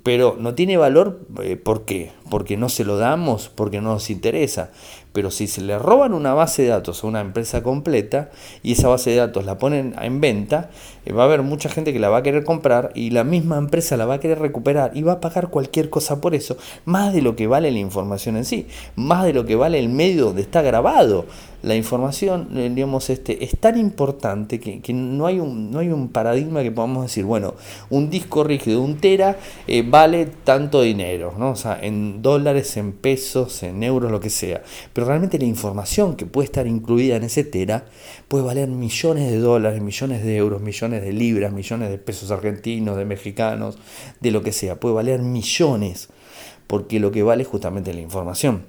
Pero 0.03 0.35
no 0.37 0.53
tiene 0.53 0.75
valor, 0.75 1.21
eh, 1.41 1.55
¿por 1.55 1.85
qué? 1.85 2.11
Porque 2.29 2.57
no 2.57 2.67
se 2.67 2.83
lo 2.83 2.97
damos, 2.97 3.47
porque 3.47 3.79
no 3.79 3.93
nos 3.93 4.09
interesa. 4.09 4.71
Pero 5.17 5.31
si 5.31 5.47
se 5.47 5.61
le 5.61 5.79
roban 5.79 6.13
una 6.13 6.35
base 6.35 6.61
de 6.61 6.67
datos 6.67 7.03
a 7.03 7.07
una 7.07 7.21
empresa 7.21 7.63
completa 7.63 8.29
y 8.61 8.73
esa 8.73 8.87
base 8.87 9.09
de 9.09 9.15
datos 9.15 9.45
la 9.45 9.57
ponen 9.57 9.95
en 9.99 10.21
venta, 10.21 10.69
eh, 11.07 11.11
va 11.11 11.23
a 11.23 11.25
haber 11.25 11.41
mucha 11.41 11.69
gente 11.69 11.91
que 11.91 11.97
la 11.97 12.09
va 12.09 12.19
a 12.19 12.21
querer 12.21 12.43
comprar 12.43 12.91
y 12.93 13.09
la 13.09 13.23
misma 13.23 13.57
empresa 13.57 13.97
la 13.97 14.05
va 14.05 14.13
a 14.13 14.19
querer 14.19 14.37
recuperar 14.37 14.91
y 14.93 15.01
va 15.01 15.13
a 15.13 15.19
pagar 15.19 15.47
cualquier 15.47 15.89
cosa 15.89 16.21
por 16.21 16.35
eso, 16.35 16.55
más 16.85 17.13
de 17.13 17.23
lo 17.23 17.35
que 17.35 17.47
vale 17.47 17.71
la 17.71 17.79
información 17.79 18.37
en 18.37 18.45
sí, 18.45 18.67
más 18.95 19.25
de 19.25 19.33
lo 19.33 19.43
que 19.47 19.55
vale 19.55 19.79
el 19.79 19.89
medio 19.89 20.25
donde 20.25 20.43
está 20.43 20.61
grabado. 20.61 21.25
La 21.63 21.75
información, 21.75 22.49
eh, 22.55 22.71
digamos, 22.73 23.09
este, 23.09 23.43
es 23.43 23.57
tan 23.59 23.79
importante 23.79 24.59
que, 24.59 24.81
no, 24.93 25.25
hay 25.25 25.39
un, 25.39 25.71
no 25.71 25.79
hay 25.79 25.89
un 25.89 26.09
paradigma 26.09 26.61
que 26.61 26.71
podamos 26.71 27.03
decir, 27.03 27.25
bueno, 27.25 27.55
un 27.89 28.11
disco 28.11 28.43
rígido, 28.43 28.81
un 28.81 28.97
tera, 28.97 29.37
eh, 29.65 29.83
vale 29.87 30.27
tanto 30.43 30.81
dinero, 30.81 31.33
¿no? 31.37 31.51
O 31.51 31.55
sea, 31.55 31.79
en 31.81 32.21
dólares, 32.21 32.77
en 32.77 32.91
pesos, 32.91 33.63
en 33.63 33.81
euros, 33.81 34.11
lo 34.11 34.19
que 34.19 34.29
sea. 34.29 34.61
Pero 34.93 35.07
realmente 35.07 35.39
la 35.39 35.45
información 35.45 36.15
que 36.15 36.27
puede 36.27 36.45
estar 36.45 36.67
incluida 36.67 37.15
en 37.15 37.23
ese 37.23 37.43
tera 37.43 37.85
puede 38.27 38.43
valer 38.43 38.69
millones 38.69 39.31
de 39.31 39.39
dólares, 39.39 39.81
millones 39.81 40.23
de 40.23 40.37
euros, 40.37 40.61
millones 40.61 41.01
de 41.01 41.11
libras, 41.11 41.51
millones 41.51 41.89
de 41.89 41.97
pesos 41.97 42.29
argentinos, 42.29 42.97
de 42.97 43.05
mexicanos, 43.05 43.79
de 44.19 44.29
lo 44.29 44.43
que 44.43 44.51
sea. 44.51 44.79
Puede 44.79 44.93
valer 44.93 45.21
millones 45.21 46.09
porque 46.67 46.99
lo 46.99 47.11
que 47.11 47.23
vale 47.23 47.43
es 47.43 47.47
justamente 47.47 47.93
la 47.93 48.01
información. 48.01 48.65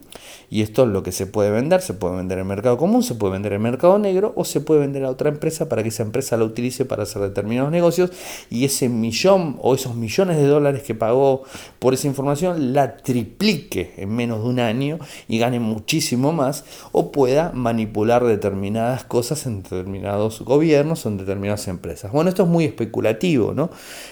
Y 0.51 0.63
esto 0.63 0.85
es 0.85 0.89
lo 0.89 1.03
que 1.03 1.13
se 1.13 1.27
puede 1.27 1.51
vender, 1.51 1.83
se 1.83 1.93
puede 1.93 2.17
vender 2.17 2.39
en 2.39 2.47
mercado 2.47 2.79
común, 2.79 3.03
se 3.03 3.15
puede 3.15 3.35
vender 3.35 3.53
en 3.53 3.61
mercado 3.61 3.99
negro 3.99 4.33
o 4.35 4.45
se 4.45 4.61
puede 4.61 4.81
vender 4.81 5.05
a 5.05 5.11
otra 5.11 5.29
empresa 5.29 5.69
para 5.69 5.83
que 5.83 5.91
esa 5.91 6.03
empresa 6.03 6.39
la 6.39 6.45
utilice 6.45 6.87
para 6.87 7.03
hacer 7.03 7.21
determinados 7.21 7.71
negocios 7.71 8.11
y 8.49 8.65
ese 8.65 8.89
millón 8.89 9.59
o 9.61 9.75
esos 9.75 9.95
millones 9.95 10.39
de 10.39 10.47
dólares 10.47 10.83
que 10.83 10.95
pagó 10.95 11.43
por 11.79 11.93
esa 11.93 12.07
información 12.07 12.73
la 12.73 12.97
triplique 12.97 13.93
en 13.99 14.15
menos 14.15 14.43
de 14.43 14.49
un 14.49 14.61
año 14.61 14.99
y 15.29 15.39
gane 15.39 15.61
muchísimo 15.61 16.33
más 16.33 16.65
o 16.93 17.13
pueda 17.13 17.53
manipular 17.53 18.25
determinadas 18.25 19.05
cosas 19.05 19.45
en 19.47 19.63
determinados 19.63 20.41
gobiernos 20.41 21.05
o 21.05 21.11
en 21.11 21.19
determinadas 21.19 21.69
empresas. 21.69 22.11
Bueno, 22.11 22.31
esto 22.31 22.45
es 22.45 22.49
muy 22.49 22.65
especulativo, 22.65 23.53
¿no? 23.53 23.69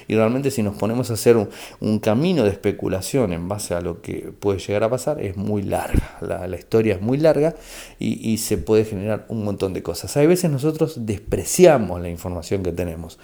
Y 0.07 0.15
realmente 0.15 0.51
si 0.51 0.63
nos 0.63 0.77
ponemos 0.77 1.11
a 1.11 1.15
hacer 1.15 1.39
un, 1.39 1.49
un 1.81 1.99
camino 1.99 2.45
de 2.45 2.51
especulación 2.51 3.33
en 3.33 3.49
base 3.49 3.75
a 3.75 3.81
lo 3.81 4.03
que 4.03 4.33
puede 4.39 4.59
llegar 4.59 4.85
a 4.85 4.91
pasar 4.91 5.21
es 5.23 5.37
muy 5.37 5.63
larga 5.63 6.26
la, 6.27 6.57
historia 6.57 6.95
es 6.95 7.01
muy 7.01 7.19
larga 7.19 7.55
y, 7.99 8.39
se 8.39 8.59
puede 8.59 8.85
generar 8.85 9.27
un 9.29 9.45
montón 9.45 9.73
de 9.73 9.83
cosas. 9.83 10.17
Hay 10.17 10.27
veces 10.27 10.51
nosotros 10.51 11.07
despreciamos 11.07 12.01
la 12.01 12.09
información 12.09 12.63
que 12.63 12.73
tenemos, 12.73 13.19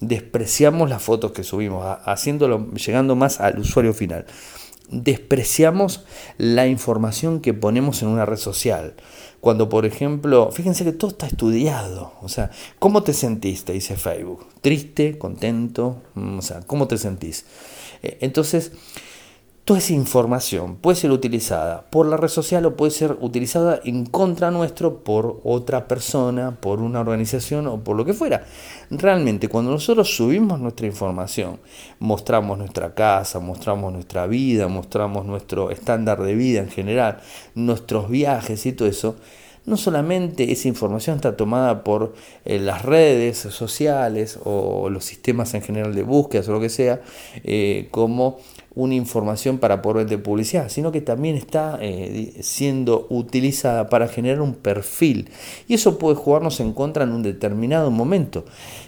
despreciamos 0.00 0.88
las 0.88 1.02
fotos 1.02 1.32
que 1.32 1.44
subimos, 1.44 1.84
haciéndolo, 2.04 2.72
llegando 2.74 3.16
más 3.16 3.40
al 3.40 3.58
usuario 3.58 3.94
final. 3.94 4.26
Despreciamos 4.90 6.04
la 6.36 6.66
información 6.66 7.40
que 7.40 7.54
ponemos 7.54 8.02
en 8.02 8.08
una 8.08 8.26
red 8.26 8.36
social. 8.36 8.94
Cuando, 9.44 9.68
por 9.68 9.84
ejemplo, 9.84 10.50
fíjense 10.52 10.84
que 10.84 10.92
todo 10.92 11.10
está 11.10 11.26
estudiado. 11.26 12.12
O 12.22 12.30
sea, 12.30 12.50
¿cómo 12.78 13.02
te 13.02 13.12
sentís? 13.12 13.64
Te 13.64 13.74
dice 13.74 13.96
Facebook. 13.96 14.46
¿Triste? 14.62 15.18
¿Contento? 15.18 16.00
Mm, 16.14 16.38
o 16.38 16.42
sea, 16.42 16.60
¿cómo 16.60 16.88
te 16.88 16.96
sentís? 16.96 17.44
Eh, 18.02 18.16
entonces, 18.22 18.72
Toda 19.64 19.78
esa 19.78 19.94
información 19.94 20.76
puede 20.76 20.96
ser 20.96 21.10
utilizada 21.10 21.86
por 21.88 22.04
la 22.04 22.18
red 22.18 22.28
social 22.28 22.66
o 22.66 22.76
puede 22.76 22.90
ser 22.90 23.16
utilizada 23.22 23.80
en 23.82 24.04
contra 24.04 24.50
nuestro 24.50 25.02
por 25.02 25.40
otra 25.42 25.88
persona, 25.88 26.58
por 26.60 26.80
una 26.80 27.00
organización 27.00 27.66
o 27.68 27.82
por 27.82 27.96
lo 27.96 28.04
que 28.04 28.12
fuera. 28.12 28.44
Realmente 28.90 29.48
cuando 29.48 29.70
nosotros 29.70 30.14
subimos 30.14 30.60
nuestra 30.60 30.86
información, 30.86 31.60
mostramos 31.98 32.58
nuestra 32.58 32.94
casa, 32.94 33.40
mostramos 33.40 33.90
nuestra 33.90 34.26
vida, 34.26 34.68
mostramos 34.68 35.24
nuestro 35.24 35.70
estándar 35.70 36.20
de 36.22 36.34
vida 36.34 36.60
en 36.60 36.68
general, 36.68 37.20
nuestros 37.54 38.10
viajes 38.10 38.66
y 38.66 38.72
todo 38.72 38.86
eso, 38.86 39.16
no 39.66 39.78
solamente 39.78 40.52
esa 40.52 40.68
información 40.68 41.16
está 41.16 41.36
tomada 41.36 41.84
por 41.84 42.14
eh, 42.44 42.58
las 42.58 42.82
redes 42.82 43.38
sociales 43.38 44.38
o 44.44 44.90
los 44.90 45.06
sistemas 45.06 45.54
en 45.54 45.62
general 45.62 45.94
de 45.94 46.02
búsqueda 46.02 46.42
o 46.48 46.52
lo 46.52 46.60
que 46.60 46.68
sea, 46.68 47.00
eh, 47.44 47.88
como 47.90 48.40
una 48.76 48.94
información 48.94 49.58
para 49.58 49.82
poder 49.82 49.98
vender 49.98 50.22
publicidad, 50.22 50.68
sino 50.68 50.90
que 50.90 51.00
también 51.00 51.36
está 51.36 51.78
eh, 51.80 52.34
siendo 52.40 53.06
utilizada 53.08 53.88
para 53.88 54.08
generar 54.08 54.40
un 54.40 54.54
perfil. 54.54 55.30
Y 55.68 55.74
eso 55.74 55.98
puede 55.98 56.16
jugarnos 56.16 56.58
en 56.60 56.72
contra 56.72 57.04
en 57.04 57.12
un 57.12 57.22
determinado 57.22 57.90
momento. 57.90 58.44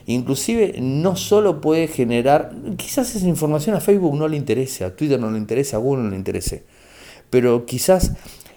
Inclusive 0.07 0.75
no 0.81 1.15
solo 1.15 1.61
puede 1.61 1.87
generar, 1.87 2.53
quizás 2.77 3.15
esa 3.15 3.29
información 3.29 3.77
a 3.77 3.81
Facebook 3.81 4.17
no 4.17 4.27
le 4.27 4.37
interese, 4.37 4.85
a 4.85 4.95
Twitter 4.95 5.21
no 5.21 5.31
le 5.31 5.39
interese, 5.39 5.77
a 5.77 5.79
Google 5.79 6.05
no 6.05 6.11
le 6.11 6.17
interese, 6.17 6.65
pero 7.31 7.65
quizás 7.65 8.13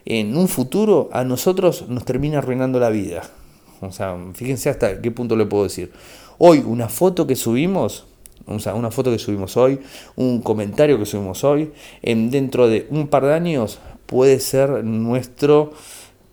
en 0.06 0.36
un 0.36 0.48
futuro 0.48 1.10
a 1.12 1.24
nosotros 1.24 1.86
nos 1.88 2.06
termina 2.06 2.40
arruinando 2.40 2.80
la 2.80 2.90
vida. 2.90 3.22
O 3.82 3.92
sea, 3.92 4.18
fíjense 4.34 4.70
hasta 4.70 5.00
qué 5.02 5.12
punto 5.12 5.36
le 5.36 5.46
puedo 5.46 5.64
decir. 5.64 5.92
Hoy 6.38 6.64
una 6.66 6.90
foto 6.90 7.28
que 7.28 7.36
subimos 7.36 8.09
una 8.50 8.92
foto 8.92 9.12
que 9.12 9.20
subimos 9.20 9.58
hoy, 9.58 9.80
un 10.16 10.42
comentario 10.42 10.98
que 10.98 11.06
subimos 11.06 11.44
hoy, 11.44 11.72
en, 12.02 12.32
dentro 12.32 12.68
de 12.68 12.88
un 12.90 13.08
par 13.08 13.26
de 13.26 13.34
años 13.34 13.80
puede 14.06 14.40
ser 14.40 14.84
nuestro 14.84 15.72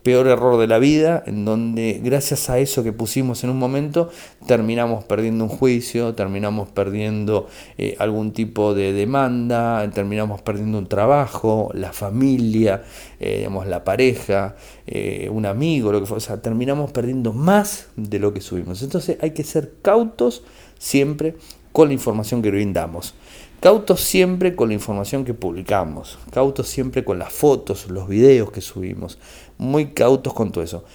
peor 0.07 0.27
error 0.27 0.57
de 0.57 0.67
la 0.67 0.79
vida, 0.79 1.21
en 1.25 1.43
donde 1.43 1.99
gracias 2.01 2.49
a 2.49 2.59
eso 2.59 2.81
que 2.81 2.93
pusimos 2.93 3.43
en 3.43 3.49
un 3.49 3.59
momento, 3.59 4.09
terminamos 4.45 5.03
perdiendo 5.03 5.43
un 5.43 5.49
juicio, 5.49 6.15
terminamos 6.15 6.69
perdiendo 6.69 7.47
eh, 7.77 7.97
algún 7.99 8.31
tipo 8.31 8.73
de 8.73 8.93
demanda, 8.93 9.85
terminamos 9.93 10.41
perdiendo 10.41 10.77
un 10.77 10.87
trabajo, 10.87 11.71
la 11.73 11.91
familia, 11.91 12.83
eh, 13.19 13.39
digamos, 13.39 13.67
la 13.67 13.83
pareja, 13.83 14.55
eh, 14.85 15.27
un 15.29 15.45
amigo, 15.45 15.91
lo 15.91 15.99
que 15.99 16.05
fue, 16.05 16.19
o 16.19 16.21
sea, 16.21 16.41
terminamos 16.41 16.93
perdiendo 16.93 17.33
más 17.33 17.89
de 17.97 18.19
lo 18.19 18.33
que 18.33 18.39
subimos. 18.39 18.81
Entonces 18.83 19.17
hay 19.19 19.31
que 19.31 19.43
ser 19.43 19.73
cautos 19.81 20.41
siempre 20.79 21.35
con 21.77 21.89
la 21.89 21.93
información 21.93 22.41
que 22.41 22.49
brindamos. 22.49 23.13
Cautos 23.59 24.01
siempre 24.01 24.55
con 24.55 24.69
la 24.69 24.73
información 24.73 25.23
que 25.23 25.35
publicamos, 25.35 26.17
cautos 26.31 26.67
siempre 26.69 27.05
con 27.05 27.19
las 27.19 27.31
fotos, 27.31 27.91
los 27.91 28.07
videos 28.07 28.49
que 28.49 28.61
subimos, 28.61 29.19
muy 29.59 29.91
cautos 29.93 30.33
con 30.33 30.51
todo 30.51 30.63
eso. 30.63 30.85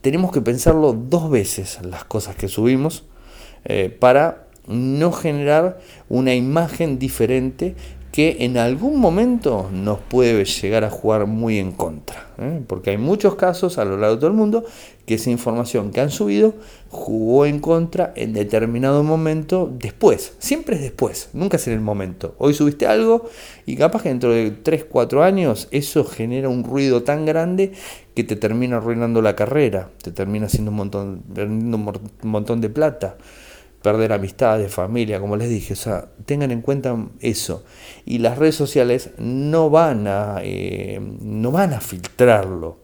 Tenemos 0.00 0.30
que 0.30 0.40
pensarlo 0.40 0.92
dos 0.92 1.28
veces 1.28 1.80
las 1.82 2.04
cosas 2.04 2.36
que 2.36 2.46
subimos 2.46 3.02
eh, 3.64 3.88
para 3.88 4.46
no 4.68 5.10
generar 5.10 5.80
una 6.08 6.36
imagen 6.36 7.00
diferente 7.00 7.74
que 8.12 8.36
en 8.40 8.58
algún 8.58 9.00
momento 9.00 9.70
nos 9.72 9.98
puede 9.98 10.44
llegar 10.44 10.84
a 10.84 10.90
jugar 10.90 11.26
muy 11.26 11.58
en 11.58 11.72
contra. 11.72 12.28
¿eh? 12.38 12.60
Porque 12.66 12.90
hay 12.90 12.98
muchos 12.98 13.36
casos 13.36 13.78
a 13.78 13.86
lo 13.86 13.96
largo 13.96 14.16
de 14.16 14.20
todo 14.20 14.30
el 14.30 14.36
mundo 14.36 14.64
que 15.06 15.14
esa 15.14 15.30
información 15.30 15.90
que 15.90 16.02
han 16.02 16.10
subido 16.10 16.52
jugó 16.90 17.46
en 17.46 17.58
contra 17.58 18.12
en 18.14 18.34
determinado 18.34 19.02
momento 19.02 19.72
después. 19.72 20.34
Siempre 20.38 20.76
es 20.76 20.82
después, 20.82 21.30
nunca 21.32 21.56
es 21.56 21.66
en 21.68 21.72
el 21.72 21.80
momento. 21.80 22.34
Hoy 22.36 22.52
subiste 22.52 22.86
algo 22.86 23.30
y 23.64 23.76
capaz 23.76 24.02
que 24.02 24.10
dentro 24.10 24.30
de 24.30 24.50
3, 24.50 24.84
4 24.84 25.22
años 25.22 25.68
eso 25.70 26.04
genera 26.04 26.50
un 26.50 26.64
ruido 26.64 27.04
tan 27.04 27.24
grande 27.24 27.72
que 28.14 28.24
te 28.24 28.36
termina 28.36 28.76
arruinando 28.76 29.22
la 29.22 29.34
carrera, 29.34 29.88
te 30.02 30.12
termina 30.12 30.46
haciendo 30.46 30.70
un 30.70 30.76
montón, 30.76 31.22
perdiendo 31.34 31.78
un 31.78 32.30
montón 32.30 32.60
de 32.60 32.68
plata 32.68 33.16
perder 33.82 34.12
amistades, 34.12 34.72
familia, 34.72 35.20
como 35.20 35.36
les 35.36 35.48
dije, 35.48 35.74
o 35.74 35.76
sea, 35.76 36.08
tengan 36.24 36.50
en 36.50 36.62
cuenta 36.62 36.96
eso. 37.20 37.64
Y 38.04 38.18
las 38.18 38.38
redes 38.38 38.54
sociales 38.54 39.10
no 39.18 39.70
van 39.70 40.06
a, 40.06 40.38
eh, 40.42 41.00
no 41.00 41.50
van 41.50 41.72
a 41.72 41.80
filtrarlo. 41.80 42.78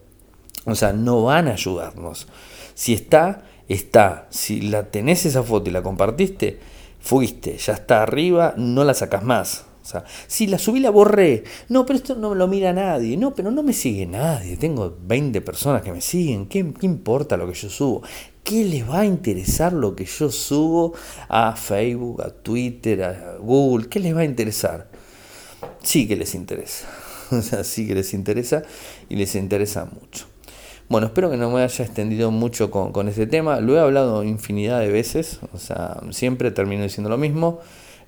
O 0.65 0.75
sea, 0.75 0.93
no 0.93 1.23
van 1.23 1.47
a 1.47 1.53
ayudarnos. 1.53 2.27
Si 2.73 2.93
está, 2.93 3.43
está. 3.67 4.27
Si 4.29 4.61
la 4.61 4.91
tenés 4.91 5.25
esa 5.25 5.43
foto 5.43 5.69
y 5.69 5.73
la 5.73 5.81
compartiste, 5.81 6.59
fuiste, 6.99 7.57
ya 7.57 7.73
está 7.73 8.03
arriba, 8.03 8.53
no 8.57 8.83
la 8.83 8.93
sacas 8.93 9.23
más. 9.23 9.65
Si 10.27 10.47
la 10.47 10.57
subí, 10.57 10.79
la 10.79 10.89
borré. 10.89 11.43
No, 11.69 11.85
pero 11.85 11.97
esto 11.97 12.15
no 12.15 12.35
lo 12.35 12.47
mira 12.47 12.73
nadie. 12.73 13.17
No, 13.17 13.33
pero 13.33 13.51
no 13.51 13.63
me 13.63 13.73
sigue 13.73 14.05
nadie. 14.05 14.57
Tengo 14.57 14.97
20 15.01 15.41
personas 15.41 15.81
que 15.81 15.91
me 15.91 16.01
siguen. 16.01 16.47
¿Qué, 16.47 16.73
¿Qué, 16.73 16.85
importa 16.85 17.37
lo 17.37 17.47
que 17.47 17.53
yo 17.53 17.69
subo? 17.69 18.03
¿Qué 18.43 18.63
les 18.63 18.89
va 18.89 19.01
a 19.01 19.05
interesar 19.05 19.73
lo 19.73 19.95
que 19.95 20.05
yo 20.05 20.31
subo 20.31 20.93
a 21.27 21.55
Facebook, 21.55 22.21
a 22.21 22.29
Twitter, 22.29 23.03
a 23.03 23.37
Google? 23.39 23.87
¿Qué 23.87 23.99
les 23.99 24.15
va 24.15 24.21
a 24.21 24.25
interesar? 24.25 24.89
Sí 25.83 26.07
que 26.07 26.15
les 26.15 26.35
interesa. 26.35 26.87
O 27.31 27.43
sea, 27.43 27.63
sí 27.63 27.85
que 27.85 27.93
les 27.93 28.15
interesa 28.15 28.63
y 29.07 29.15
les 29.15 29.35
interesa 29.35 29.85
mucho. 29.85 30.25
Bueno, 30.87 31.05
espero 31.05 31.29
que 31.29 31.37
no 31.37 31.51
me 31.51 31.61
haya 31.61 31.85
extendido 31.85 32.31
mucho 32.31 32.71
con, 32.71 32.91
con 32.91 33.07
este 33.07 33.27
tema. 33.27 33.59
Lo 33.59 33.75
he 33.75 33.79
hablado 33.79 34.23
infinidad 34.23 34.79
de 34.79 34.89
veces. 34.89 35.39
O 35.53 35.59
sea, 35.59 36.01
siempre 36.09 36.49
termino 36.49 36.81
diciendo 36.81 37.07
lo 37.07 37.19
mismo. 37.19 37.59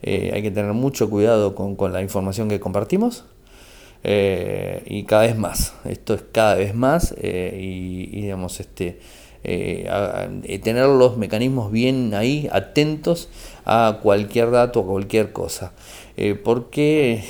Eh, 0.03 0.31
hay 0.33 0.41
que 0.41 0.51
tener 0.51 0.73
mucho 0.73 1.09
cuidado 1.09 1.55
con, 1.55 1.93
la 1.93 2.01
información 2.01 2.49
que 2.49 2.59
compartimos. 2.59 3.25
Eh, 4.03 4.83
y 4.87 5.03
cada 5.03 5.23
vez 5.23 5.37
más. 5.37 5.73
Esto 5.85 6.13
es 6.13 6.23
cada 6.31 6.55
vez 6.55 6.73
más. 6.73 7.13
Eh, 7.21 7.57
y, 7.61 8.17
y, 8.17 8.21
digamos, 8.23 8.59
este 8.59 8.99
tener 9.43 10.85
los 10.85 11.17
mecanismos 11.17 11.71
bien 11.71 12.13
ahí, 12.13 12.47
atentos 12.51 13.27
a 13.65 13.99
cualquier 14.03 14.51
dato, 14.51 14.81
a 14.81 14.85
cualquier 14.85 15.31
cosa. 15.31 15.73
Porque 16.43 17.23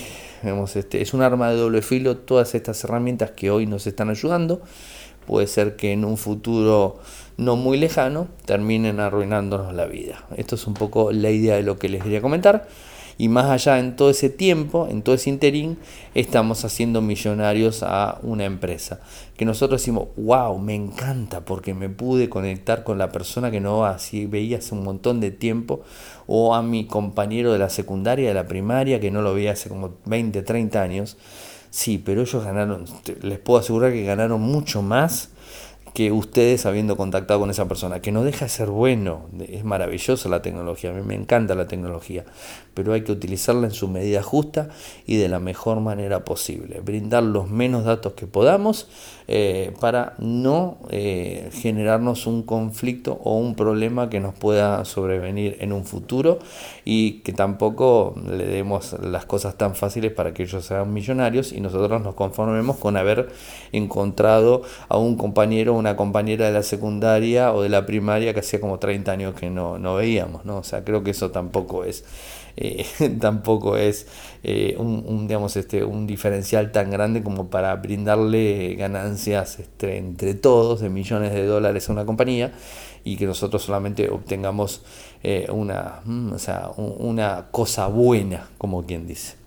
este, 0.75 1.01
es 1.01 1.13
un 1.13 1.21
arma 1.21 1.49
de 1.49 1.55
doble 1.55 1.81
filo 1.81 2.17
todas 2.17 2.53
estas 2.55 2.83
herramientas 2.83 3.31
que 3.31 3.51
hoy 3.51 3.65
nos 3.65 3.87
están 3.87 4.09
ayudando. 4.09 4.61
Puede 5.25 5.47
ser 5.47 5.75
que 5.75 5.93
en 5.93 6.03
un 6.03 6.17
futuro 6.17 6.99
no 7.41 7.55
muy 7.55 7.79
lejano 7.79 8.27
terminen 8.45 8.99
arruinándonos 8.99 9.73
la 9.73 9.87
vida. 9.87 10.25
Esto 10.37 10.53
es 10.53 10.67
un 10.67 10.75
poco 10.75 11.11
la 11.11 11.31
idea 11.31 11.55
de 11.55 11.63
lo 11.63 11.79
que 11.79 11.89
les 11.89 12.03
quería 12.03 12.21
comentar 12.21 12.67
y 13.17 13.29
más 13.29 13.45
allá 13.45 13.79
en 13.79 13.95
todo 13.95 14.11
ese 14.11 14.29
tiempo, 14.29 14.87
en 14.87 15.01
todo 15.01 15.15
ese 15.15 15.31
interín, 15.31 15.79
estamos 16.13 16.63
haciendo 16.65 17.01
millonarios 17.01 17.81
a 17.81 18.19
una 18.21 18.45
empresa. 18.45 18.99
Que 19.37 19.45
nosotros 19.45 19.81
decimos, 19.81 20.09
wow, 20.17 20.57
me 20.59 20.75
encanta 20.75 21.43
porque 21.43 21.73
me 21.73 21.89
pude 21.89 22.29
conectar 22.29 22.83
con 22.83 22.99
la 22.99 23.11
persona 23.11 23.49
que 23.49 23.59
no 23.59 23.85
así 23.85 24.27
veía 24.27 24.59
hace 24.59 24.75
un 24.75 24.83
montón 24.83 25.19
de 25.19 25.31
tiempo, 25.31 25.81
o 26.27 26.53
a 26.53 26.61
mi 26.61 26.85
compañero 26.85 27.53
de 27.53 27.59
la 27.59 27.69
secundaria, 27.69 28.27
de 28.27 28.35
la 28.35 28.45
primaria, 28.45 28.99
que 28.99 29.11
no 29.11 29.23
lo 29.23 29.33
veía 29.33 29.53
hace 29.53 29.67
como 29.67 29.95
20, 30.05 30.43
30 30.43 30.81
años. 30.81 31.17
Sí, 31.71 31.97
pero 31.97 32.21
ellos 32.21 32.43
ganaron, 32.43 32.85
les 33.21 33.39
puedo 33.39 33.59
asegurar 33.59 33.93
que 33.93 34.03
ganaron 34.03 34.41
mucho 34.41 34.81
más 34.81 35.31
que 35.93 36.11
ustedes 36.11 36.65
habiendo 36.65 36.95
contactado 36.95 37.39
con 37.39 37.49
esa 37.49 37.67
persona, 37.67 37.99
que 37.99 38.11
no 38.11 38.23
deja 38.23 38.45
de 38.45 38.49
ser 38.49 38.67
bueno, 38.67 39.27
es 39.47 39.63
maravillosa 39.63 40.29
la 40.29 40.41
tecnología, 40.41 40.91
a 40.91 40.93
mí 40.93 41.01
me 41.03 41.15
encanta 41.15 41.55
la 41.55 41.67
tecnología, 41.67 42.25
pero 42.73 42.93
hay 42.93 43.01
que 43.01 43.11
utilizarla 43.11 43.67
en 43.67 43.73
su 43.73 43.87
medida 43.87 44.23
justa 44.23 44.69
y 45.05 45.17
de 45.17 45.29
la 45.29 45.39
mejor 45.39 45.79
manera 45.81 46.23
posible, 46.25 46.81
brindar 46.81 47.23
los 47.23 47.49
menos 47.49 47.85
datos 47.85 48.13
que 48.13 48.27
podamos 48.27 48.87
eh, 49.27 49.73
para 49.79 50.15
no 50.17 50.77
eh, 50.89 51.49
generarnos 51.53 52.27
un 52.27 52.43
conflicto 52.43 53.19
o 53.23 53.37
un 53.37 53.55
problema 53.55 54.09
que 54.09 54.19
nos 54.19 54.33
pueda 54.33 54.83
sobrevenir 54.85 55.57
en 55.59 55.71
un 55.71 55.85
futuro 55.85 56.39
y 56.85 57.19
que 57.19 57.33
tampoco 57.33 58.15
le 58.29 58.45
demos 58.45 58.93
las 59.01 59.25
cosas 59.25 59.57
tan 59.57 59.75
fáciles 59.75 60.11
para 60.11 60.33
que 60.33 60.43
ellos 60.43 60.65
sean 60.65 60.93
millonarios 60.93 61.53
y 61.53 61.61
nosotros 61.61 62.01
nos 62.01 62.15
conformemos 62.15 62.77
con 62.77 62.97
haber 62.97 63.29
encontrado 63.71 64.63
a 64.89 64.97
un 64.97 65.15
compañero 65.15 65.73
una 65.73 65.95
compañera 65.95 66.45
de 66.47 66.51
la 66.51 66.63
secundaria 66.63 67.53
o 67.53 67.61
de 67.61 67.69
la 67.69 67.85
primaria 67.85 68.33
que 68.33 68.39
hacía 68.39 68.59
como 68.59 68.79
30 68.79 69.11
años 69.11 69.35
que 69.35 69.49
no, 69.49 69.77
no 69.77 69.95
veíamos, 69.95 70.45
¿no? 70.45 70.57
O 70.57 70.63
sea, 70.63 70.83
creo 70.83 71.03
que 71.03 71.11
eso 71.11 71.31
tampoco 71.31 71.83
es, 71.83 72.03
eh, 72.57 72.85
tampoco 73.19 73.77
es 73.77 74.07
eh, 74.43 74.75
un, 74.77 75.27
digamos, 75.27 75.55
este, 75.57 75.83
un 75.83 76.07
diferencial 76.07 76.71
tan 76.71 76.91
grande 76.91 77.23
como 77.23 77.49
para 77.49 77.75
brindarle 77.75 78.75
ganancias 78.75 79.59
este, 79.59 79.97
entre 79.97 80.33
todos 80.33 80.81
de 80.81 80.89
millones 80.89 81.33
de 81.33 81.45
dólares 81.45 81.89
a 81.89 81.93
una 81.93 82.05
compañía 82.05 82.51
y 83.03 83.17
que 83.17 83.25
nosotros 83.25 83.63
solamente 83.63 84.09
obtengamos 84.09 84.81
eh, 85.23 85.47
una, 85.51 86.01
mm, 86.05 86.33
o 86.33 86.39
sea, 86.39 86.69
una 86.77 87.47
cosa 87.51 87.87
buena, 87.87 88.49
como 88.57 88.85
quien 88.85 89.07
dice. 89.07 89.41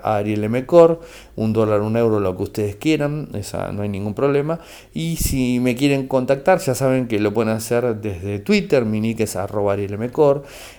un 1.36 1.54
dólar, 1.54 1.82
un 1.82 1.98
euro, 1.98 2.20
lo 2.20 2.38
que 2.38 2.44
ustedes 2.44 2.76
quieran, 2.76 3.30
esa 3.34 3.72
no 3.72 3.82
hay 3.82 3.90
ningún 3.90 4.14
problema. 4.14 4.60
Y 4.94 5.18
si 5.18 5.60
me 5.60 5.76
quieren 5.76 6.08
contactar, 6.08 6.60
ya 6.60 6.76
saben 6.76 7.08
que 7.08 7.20
lo 7.20 7.34
pueden 7.34 7.54
hacer 7.54 7.96
desde 7.96 8.40
Twitter, 8.40 8.86
mi 8.86 9.02
es 9.18 9.36
arroba 9.36 9.76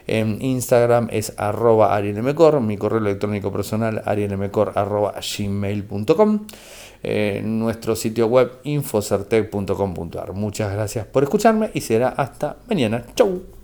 en 0.06 0.40
Instagram 0.42 1.08
es 1.10 1.34
arroba 1.36 1.94
arielmcor, 1.94 2.60
mi 2.60 2.76
correo 2.76 2.98
electrónico 2.98 3.52
personal 3.52 4.02
arielmcor 4.04 4.72
arroba. 4.74 5.14
Eh, 7.04 7.42
nuestro 7.44 7.96
sitio 7.96 8.28
web 8.28 8.52
infocertec.com.ar. 8.62 10.32
Muchas 10.34 10.72
gracias 10.72 11.04
por 11.06 11.24
escucharme 11.24 11.70
y 11.74 11.80
será 11.80 12.10
hasta 12.10 12.56
mañana. 12.68 13.04
Chau. 13.16 13.52